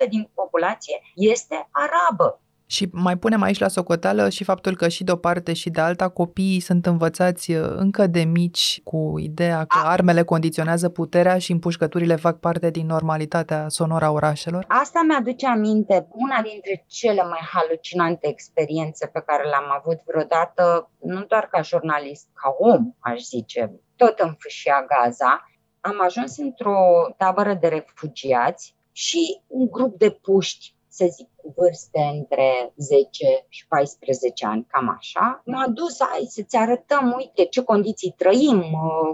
20% 0.04 0.08
din 0.08 0.30
populație 0.34 0.96
este 1.14 1.68
arabă. 1.70 2.38
Și 2.66 2.88
mai 2.92 3.16
punem 3.16 3.42
aici 3.42 3.58
la 3.58 3.68
socoteală 3.68 4.28
și 4.28 4.44
faptul 4.44 4.76
că 4.76 4.88
și 4.88 5.04
de 5.04 5.12
o 5.12 5.16
parte 5.16 5.52
și 5.52 5.70
de 5.70 5.80
alta 5.80 6.08
copiii 6.08 6.60
sunt 6.60 6.86
învățați 6.86 7.52
uh, 7.52 7.74
încă 7.76 8.06
de 8.06 8.20
mici 8.20 8.80
cu 8.84 9.14
ideea 9.18 9.64
că 9.64 9.78
A. 9.84 9.90
armele 9.90 10.22
condiționează 10.22 10.88
puterea 10.88 11.38
și 11.38 11.52
împușcăturile 11.52 12.16
fac 12.16 12.38
parte 12.38 12.70
din 12.70 12.86
normalitatea 12.86 13.68
sonoră 13.68 14.04
a 14.04 14.10
orașelor. 14.10 14.64
Asta 14.68 15.04
mi-aduce 15.06 15.46
aminte 15.46 16.06
una 16.10 16.42
dintre 16.42 16.84
cele 16.86 17.22
mai 17.22 17.40
halucinante 17.52 18.28
experiențe 18.28 19.06
pe 19.06 19.22
care 19.26 19.48
le-am 19.48 19.80
avut 19.80 19.98
vreodată, 20.06 20.90
nu 21.00 21.24
doar 21.24 21.48
ca 21.50 21.62
jurnalist, 21.62 22.28
ca 22.34 22.54
om, 22.58 22.92
aș 22.98 23.20
zice, 23.20 23.72
tot 24.04 24.18
în 24.18 24.34
fâșia 24.38 24.86
Gaza, 24.88 25.48
am 25.80 26.00
ajuns 26.00 26.36
într-o 26.38 26.78
tabără 27.16 27.54
de 27.54 27.68
refugiați 27.68 28.74
și 28.92 29.40
un 29.46 29.66
grup 29.70 29.98
de 29.98 30.10
puști, 30.10 30.74
să 30.88 31.06
zic, 31.10 31.28
cu 31.36 31.54
vârste 31.56 32.00
între 32.12 32.72
10 32.76 33.46
și 33.48 33.66
14 33.66 34.46
ani, 34.46 34.66
cam 34.68 34.96
așa. 34.98 35.42
M-a 35.44 35.66
dus, 35.68 35.96
hai 36.00 36.26
să-ți 36.28 36.56
arătăm, 36.56 37.14
uite 37.16 37.44
ce 37.44 37.62
condiții 37.62 38.14
trăim, 38.16 38.64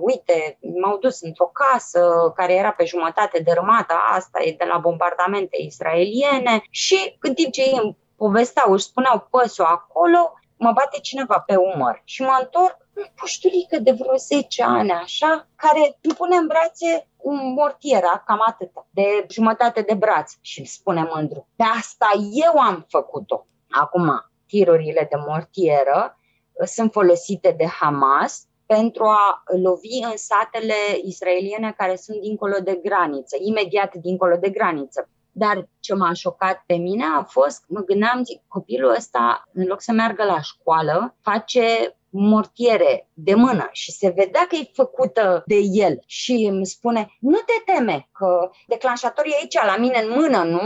uite, 0.00 0.58
m-au 0.82 0.98
dus 0.98 1.20
într-o 1.20 1.46
casă 1.46 2.32
care 2.34 2.54
era 2.54 2.72
pe 2.72 2.84
jumătate 2.84 3.38
dărâmată, 3.38 3.94
asta 4.10 4.42
e 4.42 4.54
de 4.58 4.64
la 4.64 4.78
bombardamente 4.78 5.56
israeliene 5.60 6.62
și 6.70 7.16
în 7.20 7.34
timp 7.34 7.52
ce 7.52 7.62
ei 7.62 7.80
îmi 7.82 7.96
povesteau, 8.16 8.72
își 8.72 8.84
spuneau 8.84 9.28
păsul 9.30 9.64
acolo, 9.64 10.32
mă 10.56 10.72
bate 10.72 10.98
cineva 11.00 11.38
pe 11.46 11.56
umăr 11.56 12.02
și 12.04 12.22
mă 12.22 12.38
întorc 12.40 12.79
un 12.96 13.04
pușturică 13.14 13.78
de 13.78 13.92
vreo 13.92 14.16
10 14.16 14.62
ani, 14.62 14.90
așa, 14.90 15.48
care 15.56 15.98
îmi 16.00 16.14
pune 16.14 16.36
în 16.36 16.46
brațe 16.46 17.08
un 17.16 17.52
mortiera, 17.52 18.22
cam 18.26 18.42
atât, 18.46 18.70
de 18.90 19.26
jumătate 19.28 19.80
de 19.80 19.94
braț 19.94 20.32
și 20.40 20.58
îmi 20.58 20.68
spune 20.68 21.08
mândru, 21.14 21.48
pe 21.56 21.64
asta 21.78 22.10
eu 22.32 22.60
am 22.60 22.86
făcut-o. 22.88 23.46
Acum, 23.70 24.30
tirurile 24.46 25.06
de 25.10 25.16
mortieră 25.26 26.18
uh, 26.52 26.66
sunt 26.66 26.92
folosite 26.92 27.54
de 27.56 27.66
Hamas 27.66 28.44
pentru 28.66 29.04
a 29.04 29.42
lovi 29.62 30.02
în 30.02 30.16
satele 30.16 30.74
israeliene 31.02 31.74
care 31.76 31.96
sunt 31.96 32.20
dincolo 32.20 32.56
de 32.64 32.80
graniță, 32.82 33.36
imediat 33.40 33.94
dincolo 33.94 34.36
de 34.36 34.50
graniță. 34.50 35.08
Dar 35.32 35.68
ce 35.80 35.94
m-a 35.94 36.12
șocat 36.12 36.62
pe 36.66 36.74
mine 36.74 37.04
a 37.18 37.22
fost, 37.22 37.64
mă 37.68 37.80
gândeam, 37.80 38.24
zic, 38.24 38.42
copilul 38.48 38.94
ăsta, 38.96 39.44
în 39.52 39.66
loc 39.66 39.80
să 39.80 39.92
meargă 39.92 40.24
la 40.24 40.40
școală, 40.40 41.16
face 41.22 41.96
mortiere 42.10 43.08
de 43.14 43.34
mână 43.34 43.68
și 43.72 43.92
se 43.92 44.08
vedea 44.08 44.46
că 44.48 44.56
e 44.56 44.70
făcută 44.72 45.42
de 45.46 45.58
el 45.72 46.02
și 46.06 46.48
îmi 46.50 46.66
spune, 46.66 47.16
nu 47.20 47.36
te 47.36 47.72
teme 47.72 48.08
că 48.12 48.50
declanșatorul 48.66 49.30
e 49.30 49.38
aici 49.40 49.54
la 49.66 49.76
mine 49.76 50.04
în 50.08 50.20
mână, 50.20 50.42
nu... 50.44 50.60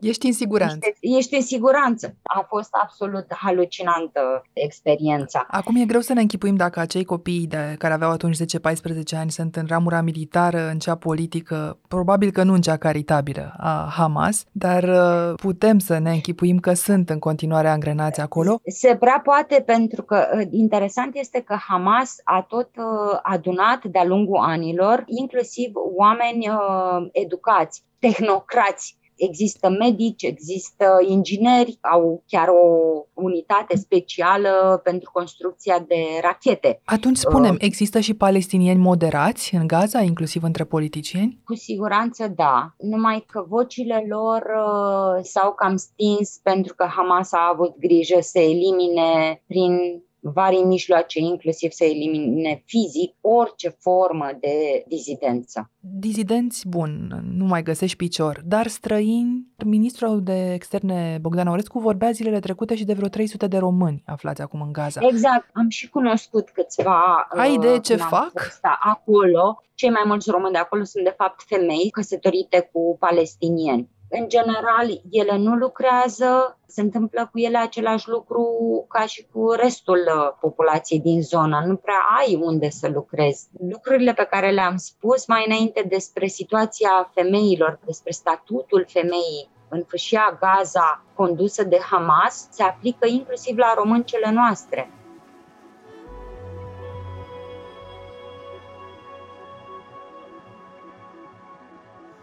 Ești 0.00 0.26
în 0.26 0.32
siguranță. 0.32 0.78
Ești, 0.80 1.16
ești 1.16 1.34
în 1.34 1.42
siguranță. 1.42 2.16
A 2.22 2.46
fost 2.48 2.68
absolut 2.82 3.26
halucinantă 3.28 4.42
experiența. 4.52 5.46
Acum 5.50 5.76
e 5.76 5.84
greu 5.84 6.00
să 6.00 6.12
ne 6.12 6.20
închipuim 6.20 6.56
dacă 6.56 6.80
acei 6.80 7.04
copii 7.04 7.46
de, 7.46 7.74
care 7.78 7.94
aveau 7.94 8.10
atunci 8.10 8.36
10-14 8.36 8.40
ani 9.16 9.30
sunt 9.30 9.56
în 9.56 9.66
ramura 9.68 10.00
militară, 10.00 10.68
în 10.68 10.78
cea 10.78 10.94
politică, 10.94 11.78
probabil 11.88 12.30
că 12.30 12.42
nu 12.42 12.52
în 12.52 12.60
cea 12.60 12.76
caritabilă 12.76 13.54
a 13.56 13.92
Hamas, 13.96 14.44
dar 14.52 14.82
uh, 14.82 15.34
putem 15.34 15.78
să 15.78 15.98
ne 15.98 16.10
închipuim 16.10 16.58
că 16.58 16.72
sunt 16.72 17.10
în 17.10 17.18
continuare 17.18 17.68
angrenați 17.68 18.20
acolo. 18.20 18.60
Se 18.66 18.96
prea 18.96 19.20
poate 19.24 19.62
pentru 19.66 20.02
că 20.02 20.28
uh, 20.34 20.46
interesant 20.78 21.16
este 21.16 21.40
că 21.40 21.56
Hamas 21.68 22.20
a 22.24 22.42
tot 22.42 22.70
uh, 22.76 23.18
adunat 23.22 23.84
de-a 23.84 24.04
lungul 24.04 24.36
anilor, 24.36 25.04
inclusiv 25.06 25.70
oameni 25.74 26.48
uh, 26.48 27.08
educați, 27.12 27.82
tehnocrați, 27.98 28.98
Există 29.18 29.68
medici, 29.68 30.22
există 30.22 30.84
ingineri, 31.08 31.78
au 31.80 32.22
chiar 32.26 32.48
o 32.48 32.66
unitate 33.14 33.76
specială 33.76 34.80
pentru 34.84 35.10
construcția 35.12 35.84
de 35.88 36.04
rachete. 36.22 36.80
Atunci 36.84 37.16
spunem, 37.16 37.52
uh, 37.52 37.56
există 37.58 38.00
și 38.00 38.14
palestinieni 38.14 38.80
moderați 38.80 39.54
în 39.54 39.66
Gaza, 39.66 40.00
inclusiv 40.00 40.42
între 40.42 40.64
politicieni? 40.64 41.40
Cu 41.44 41.54
siguranță 41.54 42.28
da, 42.36 42.74
numai 42.76 43.24
că 43.26 43.44
vocile 43.48 44.04
lor 44.08 44.42
uh, 44.42 45.24
s-au 45.24 45.52
cam 45.52 45.76
stins 45.76 46.40
pentru 46.42 46.74
că 46.74 46.84
Hamas 46.84 47.32
a 47.32 47.50
avut 47.52 47.78
grijă 47.78 48.18
să 48.20 48.38
elimine 48.38 49.42
prin 49.46 50.02
vari 50.34 50.56
mijloace, 50.56 51.18
inclusiv 51.18 51.70
să 51.70 51.84
elimine 51.84 52.62
fizic 52.66 53.14
orice 53.20 53.68
formă 53.68 54.30
de 54.40 54.84
dizidență. 54.88 55.70
Dizidenți, 55.80 56.68
bun, 56.68 57.22
nu 57.32 57.44
mai 57.44 57.62
găsești 57.62 57.96
picior, 57.96 58.42
dar 58.44 58.66
străini, 58.66 59.46
ministrul 59.64 60.22
de 60.22 60.52
externe 60.52 61.18
Bogdan 61.20 61.46
Aurescu 61.46 61.78
vorbea 61.78 62.10
zilele 62.10 62.40
trecute 62.40 62.74
și 62.74 62.84
de 62.84 62.92
vreo 62.92 63.08
300 63.08 63.46
de 63.46 63.58
români 63.58 64.02
aflați 64.06 64.42
acum 64.42 64.60
în 64.60 64.72
Gaza. 64.72 65.00
Exact, 65.02 65.50
am 65.52 65.68
și 65.68 65.88
cunoscut 65.88 66.48
câțiva. 66.48 67.28
Ai 67.30 67.54
idee 67.54 67.78
ce 67.78 67.96
fac? 67.96 68.32
Da, 68.62 68.78
acolo. 68.80 69.62
Cei 69.74 69.90
mai 69.90 70.02
mulți 70.06 70.30
români 70.30 70.52
de 70.52 70.58
acolo 70.58 70.84
sunt 70.84 71.04
de 71.04 71.14
fapt 71.16 71.42
femei 71.46 71.90
căsătorite 71.90 72.70
cu 72.72 72.96
palestinieni. 72.98 73.88
În 74.10 74.28
general, 74.28 75.00
ele 75.10 75.36
nu 75.36 75.54
lucrează, 75.54 76.58
se 76.66 76.80
întâmplă 76.80 77.28
cu 77.32 77.38
ele 77.38 77.58
același 77.58 78.08
lucru 78.08 78.44
ca 78.88 79.06
și 79.06 79.26
cu 79.32 79.50
restul 79.50 79.98
uh, 80.06 80.36
populației 80.40 81.00
din 81.00 81.22
zonă. 81.22 81.62
Nu 81.66 81.76
prea 81.76 82.06
ai 82.18 82.38
unde 82.42 82.68
să 82.70 82.88
lucrezi. 82.88 83.48
Lucrurile 83.70 84.12
pe 84.12 84.26
care 84.30 84.50
le-am 84.50 84.76
spus 84.76 85.26
mai 85.26 85.44
înainte 85.46 85.84
despre 85.88 86.26
situația 86.26 87.10
femeilor, 87.14 87.78
despre 87.84 88.10
statutul 88.10 88.86
femeii 88.88 89.50
în 89.68 89.84
fâșia 89.86 90.38
Gaza 90.40 91.04
condusă 91.14 91.64
de 91.64 91.78
Hamas, 91.90 92.48
se 92.50 92.62
aplică 92.62 93.06
inclusiv 93.06 93.56
la 93.56 93.74
româncele 93.76 94.30
noastre. 94.30 94.90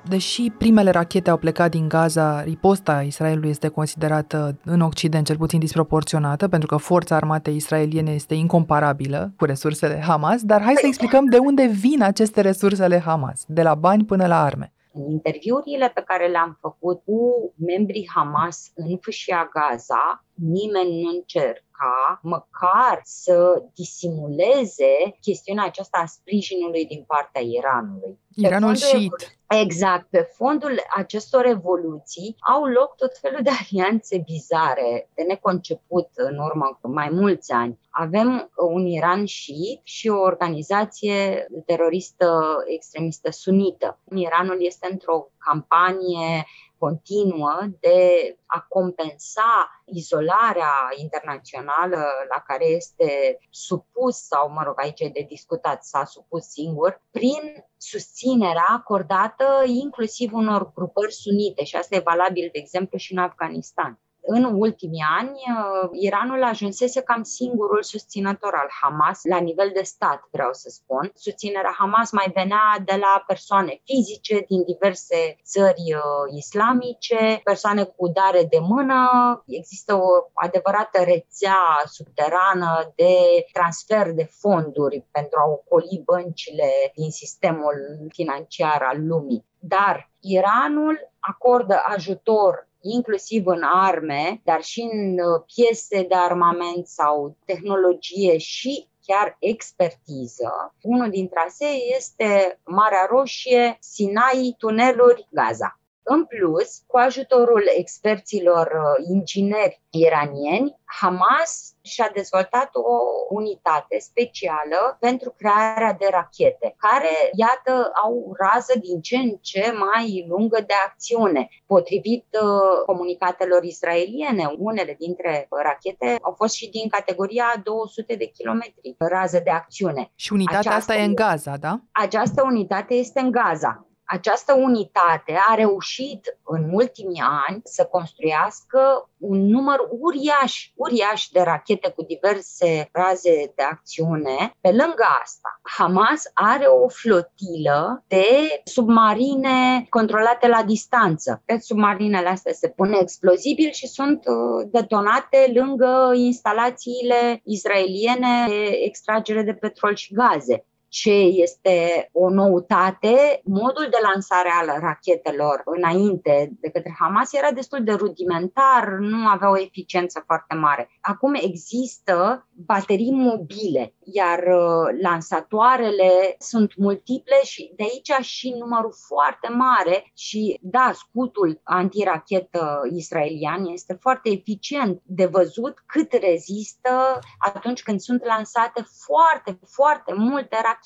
Deși 0.09 0.49
primele 0.49 0.89
rachete 0.89 1.29
au 1.29 1.37
plecat 1.37 1.71
din 1.71 1.87
Gaza, 1.87 2.41
riposta 2.41 3.01
Israelului 3.01 3.49
este 3.49 3.67
considerată 3.67 4.57
în 4.65 4.81
Occident 4.81 5.25
cel 5.25 5.37
puțin 5.37 5.59
disproporționată, 5.59 6.47
pentru 6.47 6.67
că 6.67 6.77
forța 6.77 7.15
armatei 7.15 7.55
israeliene 7.55 8.11
este 8.11 8.33
incomparabilă 8.33 9.33
cu 9.37 9.45
resursele 9.45 9.99
Hamas, 9.99 10.41
dar 10.43 10.61
hai 10.61 10.73
să 10.75 10.85
explicăm 10.85 11.25
de 11.25 11.37
unde 11.37 11.65
vin 11.65 12.03
aceste 12.03 12.41
resursele 12.41 12.99
Hamas, 12.99 13.43
de 13.47 13.61
la 13.61 13.75
bani 13.75 14.05
până 14.05 14.27
la 14.27 14.43
arme. 14.43 14.73
În 14.93 15.11
interviurile 15.11 15.91
pe 15.93 16.03
care 16.05 16.27
le-am 16.27 16.57
făcut 16.61 17.01
cu 17.05 17.53
membrii 17.67 18.09
Hamas 18.15 18.71
în 18.75 18.97
fâșia 19.01 19.49
Gaza, 19.53 20.24
nimeni 20.35 21.01
nu 21.01 21.09
încerca 21.09 22.19
măcar 22.21 23.01
să 23.03 23.63
disimuleze 23.73 25.17
chestiunea 25.21 25.65
aceasta 25.65 25.99
a 26.01 26.05
sprijinului 26.05 26.85
din 26.85 27.03
partea 27.07 27.41
Iranului. 27.41 28.19
Iranul 28.35 28.75
șiit. 28.75 29.37
Exact. 29.47 30.09
Pe 30.09 30.29
fondul 30.33 30.81
acestor 30.95 31.45
evoluții 31.45 32.35
au 32.39 32.65
loc 32.65 32.95
tot 32.95 33.17
felul 33.17 33.39
de 33.43 33.49
alianțe 33.49 34.17
bizare, 34.17 35.09
de 35.13 35.23
neconceput 35.23 36.09
în 36.15 36.37
urmă 36.37 36.77
cu 36.81 36.89
mai 36.89 37.09
mulți 37.11 37.51
ani. 37.51 37.79
Avem 37.89 38.51
un 38.57 38.85
Iran 38.85 39.25
șiit 39.25 39.81
și 39.83 40.07
o 40.07 40.19
organizație 40.19 41.47
teroristă 41.65 42.57
extremistă 42.65 43.31
sunită. 43.31 43.99
Iranul 44.15 44.57
este 44.59 44.87
într-o 44.91 45.27
campanie 45.37 46.45
continuă 46.77 47.59
de 47.79 47.99
a 48.45 48.65
compensa 48.69 49.81
izolarea 49.85 50.73
internațională 50.95 52.03
la 52.29 52.43
care 52.47 52.65
este 52.65 53.39
supus, 53.49 54.17
sau 54.17 54.51
mă 54.51 54.63
rog, 54.63 54.73
aici 54.77 54.99
e 54.99 55.09
de 55.13 55.25
discutat, 55.27 55.83
s-a 55.83 56.05
supus 56.05 56.45
singur, 56.45 57.01
prin 57.11 57.65
susținerea 57.77 58.65
acordată 58.67 59.63
inclusiv 59.65 60.33
unor 60.33 60.71
grupări 60.73 61.13
sunite. 61.13 61.63
Și 61.63 61.75
asta 61.75 61.95
e 61.95 61.99
valabil, 61.99 62.49
de 62.51 62.59
exemplu, 62.59 62.97
și 62.97 63.13
în 63.13 63.19
Afganistan 63.19 63.99
în 64.25 64.43
ultimii 64.43 65.05
ani, 65.17 65.29
uh, 65.29 65.89
Iranul 65.91 66.43
ajunsese 66.43 67.01
cam 67.01 67.23
singurul 67.23 67.83
susținător 67.83 68.53
al 68.53 68.69
Hamas 68.81 69.19
la 69.23 69.37
nivel 69.37 69.71
de 69.73 69.81
stat, 69.81 70.23
vreau 70.31 70.49
să 70.51 70.69
spun. 70.69 71.11
Susținerea 71.15 71.75
Hamas 71.77 72.11
mai 72.11 72.31
venea 72.33 72.75
de 72.85 72.95
la 72.95 73.23
persoane 73.27 73.81
fizice 73.83 74.45
din 74.47 74.63
diverse 74.63 75.37
țări 75.43 75.93
uh, 75.93 76.35
islamice, 76.35 77.41
persoane 77.43 77.83
cu 77.83 78.07
dare 78.07 78.43
de 78.43 78.59
mână. 78.59 78.99
Există 79.47 79.93
o 79.93 80.07
adevărată 80.33 81.03
rețea 81.03 81.81
subterană 81.85 82.93
de 82.95 83.15
transfer 83.53 84.11
de 84.11 84.23
fonduri 84.23 85.05
pentru 85.11 85.39
a 85.39 85.49
ocoli 85.49 86.01
băncile 86.05 86.69
din 86.95 87.11
sistemul 87.11 88.07
financiar 88.09 88.81
al 88.81 89.07
lumii. 89.07 89.45
Dar 89.59 90.09
Iranul 90.19 91.11
acordă 91.19 91.83
ajutor 91.85 92.67
inclusiv 92.93 93.45
în 93.45 93.61
arme, 93.63 94.41
dar 94.43 94.63
și 94.63 94.89
în 94.91 95.19
uh, 95.19 95.43
piese 95.55 96.03
de 96.03 96.15
armament 96.15 96.87
sau 96.87 97.37
tehnologie 97.45 98.37
și 98.37 98.87
chiar 99.05 99.37
expertiză. 99.39 100.75
Unul 100.81 101.09
din 101.09 101.27
trasee 101.27 101.95
este 101.95 102.59
Marea 102.65 103.07
Roșie, 103.09 103.77
Sinai, 103.79 104.55
tuneluri, 104.57 105.27
Gaza. 105.31 105.79
În 106.07 106.25
plus, 106.25 106.83
cu 106.87 106.97
ajutorul 106.97 107.63
experților 107.77 108.65
uh, 108.65 109.05
ingineri 109.13 109.81
iranieni, 109.89 110.75
Hamas 110.85 111.75
și-a 111.81 112.11
dezvoltat 112.13 112.69
o 112.73 112.97
unitate 113.29 113.99
specială 113.99 114.97
pentru 114.99 115.33
crearea 115.37 115.93
de 115.93 116.07
rachete, 116.11 116.75
care, 116.77 117.15
iată, 117.33 117.91
au 118.03 118.35
rază 118.39 118.73
din 118.79 119.01
ce 119.01 119.15
în 119.17 119.37
ce 119.41 119.73
mai 119.77 120.25
lungă 120.29 120.63
de 120.67 120.73
acțiune. 120.85 121.49
Potrivit 121.65 122.25
uh, 122.31 122.83
comunicatelor 122.85 123.63
israeliene, 123.63 124.53
unele 124.57 124.95
dintre 124.99 125.47
rachete 125.49 126.17
au 126.21 126.33
fost 126.37 126.53
și 126.53 126.69
din 126.69 126.89
categoria 126.89 127.61
200 127.63 128.15
de 128.15 128.25
kilometri 128.25 128.95
rază 128.97 129.41
de 129.43 129.49
acțiune. 129.49 130.11
Și 130.15 130.33
unitatea 130.33 130.59
aceasta 130.59 130.93
asta 130.93 130.95
e 130.95 131.05
în 131.05 131.15
Gaza, 131.15 131.57
da? 131.57 131.79
Această 131.91 132.43
unitate 132.43 132.93
este 132.93 133.19
în 133.19 133.31
Gaza. 133.31 133.84
Această 134.05 134.53
unitate 134.53 135.39
a 135.49 135.53
reușit 135.53 136.37
în 136.43 136.69
ultimii 136.71 137.23
ani 137.47 137.61
să 137.63 137.85
construiască 137.85 139.09
un 139.17 139.45
număr 139.45 139.79
uriaș, 139.89 140.69
uriaș 140.75 141.27
de 141.27 141.41
rachete 141.41 141.89
cu 141.89 142.03
diverse 142.03 142.89
raze 142.91 143.53
de 143.55 143.63
acțiune. 143.63 144.55
Pe 144.61 144.69
lângă 144.69 145.05
asta, 145.23 145.59
Hamas 145.61 146.23
are 146.33 146.65
o 146.65 146.87
flotilă 146.87 148.03
de 148.07 148.25
submarine 148.63 149.85
controlate 149.89 150.47
la 150.47 150.63
distanță. 150.63 151.41
Pe 151.45 151.57
submarinele 151.59 152.27
astea 152.27 152.53
se 152.53 152.69
pune 152.69 152.97
explozibil 153.01 153.71
și 153.71 153.87
sunt 153.87 154.25
uh, 154.25 154.67
detonate 154.71 155.51
lângă 155.53 156.11
instalațiile 156.15 157.41
israeliene 157.43 158.45
de 158.47 158.65
extragere 158.83 159.41
de 159.41 159.53
petrol 159.53 159.95
și 159.95 160.13
gaze 160.13 160.65
ce 160.95 161.11
este 161.11 162.09
o 162.11 162.29
noutate, 162.29 163.41
modul 163.43 163.87
de 163.89 163.97
lansare 164.13 164.49
al 164.59 164.79
rachetelor 164.79 165.61
înainte 165.65 166.51
de 166.59 166.69
către 166.69 166.95
Hamas 166.99 167.33
era 167.33 167.51
destul 167.51 167.83
de 167.83 167.91
rudimentar, 167.91 168.87
nu 168.99 169.27
avea 169.27 169.49
o 169.49 169.59
eficiență 169.59 170.23
foarte 170.25 170.55
mare. 170.55 170.89
Acum 171.01 171.33
există 171.33 172.47
baterii 172.51 173.11
mobile, 173.11 173.93
iar 174.03 174.39
uh, 174.39 174.99
lansatoarele 175.01 176.35
sunt 176.37 176.75
multiple 176.77 177.35
și 177.43 177.73
de 177.75 177.83
aici 177.83 178.25
și 178.25 178.55
numărul 178.59 178.93
foarte 179.07 179.47
mare 179.47 180.11
și 180.13 180.59
da, 180.61 180.91
scutul 180.93 181.59
antirachetă 181.63 182.81
israelian 182.93 183.65
este 183.65 183.97
foarte 184.01 184.29
eficient 184.29 185.01
de 185.03 185.25
văzut 185.25 185.83
cât 185.85 186.13
rezistă 186.13 187.19
atunci 187.37 187.83
când 187.83 187.99
sunt 187.99 188.25
lansate 188.25 188.85
foarte, 189.05 189.59
foarte 189.65 190.13
multe 190.13 190.55
rachete. 190.55 190.83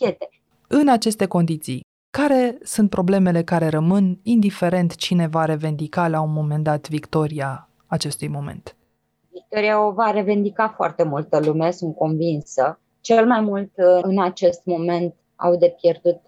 În 0.68 0.88
aceste 0.88 1.26
condiții, 1.26 1.82
care 2.10 2.58
sunt 2.62 2.90
problemele 2.90 3.44
care 3.44 3.68
rămân, 3.68 4.20
indiferent 4.24 4.96
cine 4.96 5.28
va 5.28 5.46
revendica 5.46 6.08
la 6.08 6.22
un 6.22 6.34
moment 6.34 6.64
dat 6.64 6.90
victoria 6.90 7.70
acestui 7.88 8.28
moment? 8.28 8.76
Victoria 9.32 9.86
o 9.86 9.92
va 9.92 10.12
revendica 10.12 10.74
foarte 10.76 11.04
multă 11.04 11.40
lume, 11.40 11.72
sunt 11.72 11.96
convinsă. 11.96 12.80
Cel 13.02 13.26
mai 13.26 13.42
mult 13.42 13.72
uh, 13.78 14.00
în 14.02 14.22
acest 14.22 14.62
moment 14.66 15.16
au 15.36 15.56
de 15.58 15.76
pierdut, 15.82 16.22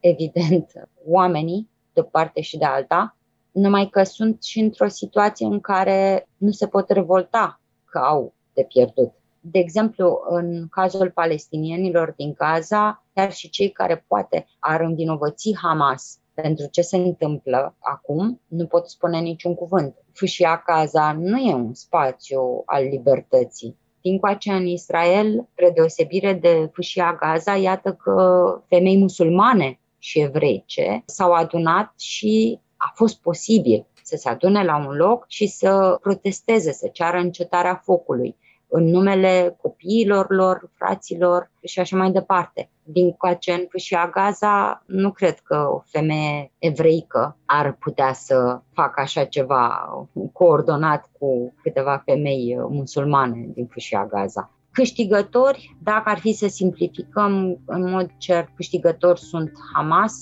evident, 0.00 0.88
oamenii 1.06 1.68
de 1.92 2.00
o 2.00 2.02
parte 2.02 2.40
și 2.40 2.58
de 2.58 2.64
alta, 2.64 3.16
numai 3.50 3.88
că 3.88 4.02
sunt 4.02 4.42
și 4.42 4.60
într-o 4.60 4.88
situație 4.88 5.46
în 5.46 5.60
care 5.60 6.28
nu 6.36 6.50
se 6.50 6.66
pot 6.66 6.90
revolta 6.90 7.60
că 7.84 7.98
au 7.98 8.34
de 8.52 8.64
pierdut. 8.68 9.12
De 9.40 9.58
exemplu, 9.58 10.20
în 10.28 10.68
cazul 10.70 11.10
palestinienilor 11.10 12.14
din 12.16 12.34
Gaza, 12.36 13.04
chiar 13.14 13.32
și 13.32 13.50
cei 13.50 13.70
care 13.70 14.04
poate 14.08 14.46
ar 14.58 14.80
învinovăți 14.80 15.56
Hamas 15.62 16.18
pentru 16.34 16.66
ce 16.70 16.80
se 16.80 16.96
întâmplă 16.96 17.74
acum, 17.78 18.40
nu 18.46 18.66
pot 18.66 18.88
spune 18.88 19.18
niciun 19.18 19.54
cuvânt. 19.54 19.94
Fâșia 20.12 20.62
Gaza 20.66 21.12
nu 21.12 21.38
e 21.38 21.54
un 21.54 21.74
spațiu 21.74 22.62
al 22.66 22.84
libertății. 22.84 23.76
Din 24.00 24.18
coace 24.18 24.52
în 24.52 24.66
Israel, 24.66 25.48
spre 25.52 25.70
deosebire 25.70 26.32
de 26.32 26.70
fâșia 26.72 27.16
Gaza, 27.20 27.56
iată 27.56 27.92
că 27.92 28.62
femei 28.66 28.98
musulmane 28.98 29.80
și 29.98 30.20
evreice 30.20 31.02
s-au 31.06 31.32
adunat 31.32 31.92
și 32.00 32.60
a 32.76 32.92
fost 32.94 33.20
posibil 33.20 33.86
să 34.02 34.16
se 34.16 34.28
adune 34.28 34.64
la 34.64 34.76
un 34.76 34.96
loc 34.96 35.24
și 35.28 35.46
să 35.46 35.98
protesteze, 36.00 36.72
să 36.72 36.88
ceară 36.92 37.18
încetarea 37.18 37.80
focului. 37.84 38.36
În 38.68 38.84
numele 38.84 39.56
copiilor 39.60 40.26
lor, 40.28 40.70
fraților 40.74 41.50
și 41.64 41.80
așa 41.80 41.96
mai 41.96 42.10
departe. 42.10 42.70
Din 42.82 43.12
coace 43.12 43.52
în 43.52 43.66
fâșia 43.68 44.10
Gaza, 44.12 44.82
nu 44.86 45.10
cred 45.10 45.38
că 45.38 45.68
o 45.72 45.82
femeie 45.84 46.52
evreică 46.58 47.36
ar 47.44 47.72
putea 47.72 48.12
să 48.12 48.60
facă 48.72 49.00
așa 49.00 49.24
ceva 49.24 49.88
coordonat 50.32 51.10
cu 51.18 51.54
câteva 51.62 52.02
femei 52.04 52.56
musulmane 52.68 53.48
din 53.54 53.66
fâșia 53.66 54.06
Gaza. 54.06 54.50
Câștigători, 54.70 55.76
dacă 55.82 56.08
ar 56.08 56.18
fi 56.18 56.32
să 56.32 56.48
simplificăm, 56.48 57.58
în 57.66 57.90
mod 57.90 58.10
cert, 58.18 58.48
câștigători 58.54 59.20
sunt 59.20 59.52
Hamas 59.74 60.18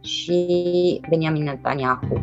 și 0.00 1.00
Benjamin 1.08 1.42
Netanyahu. 1.42 2.22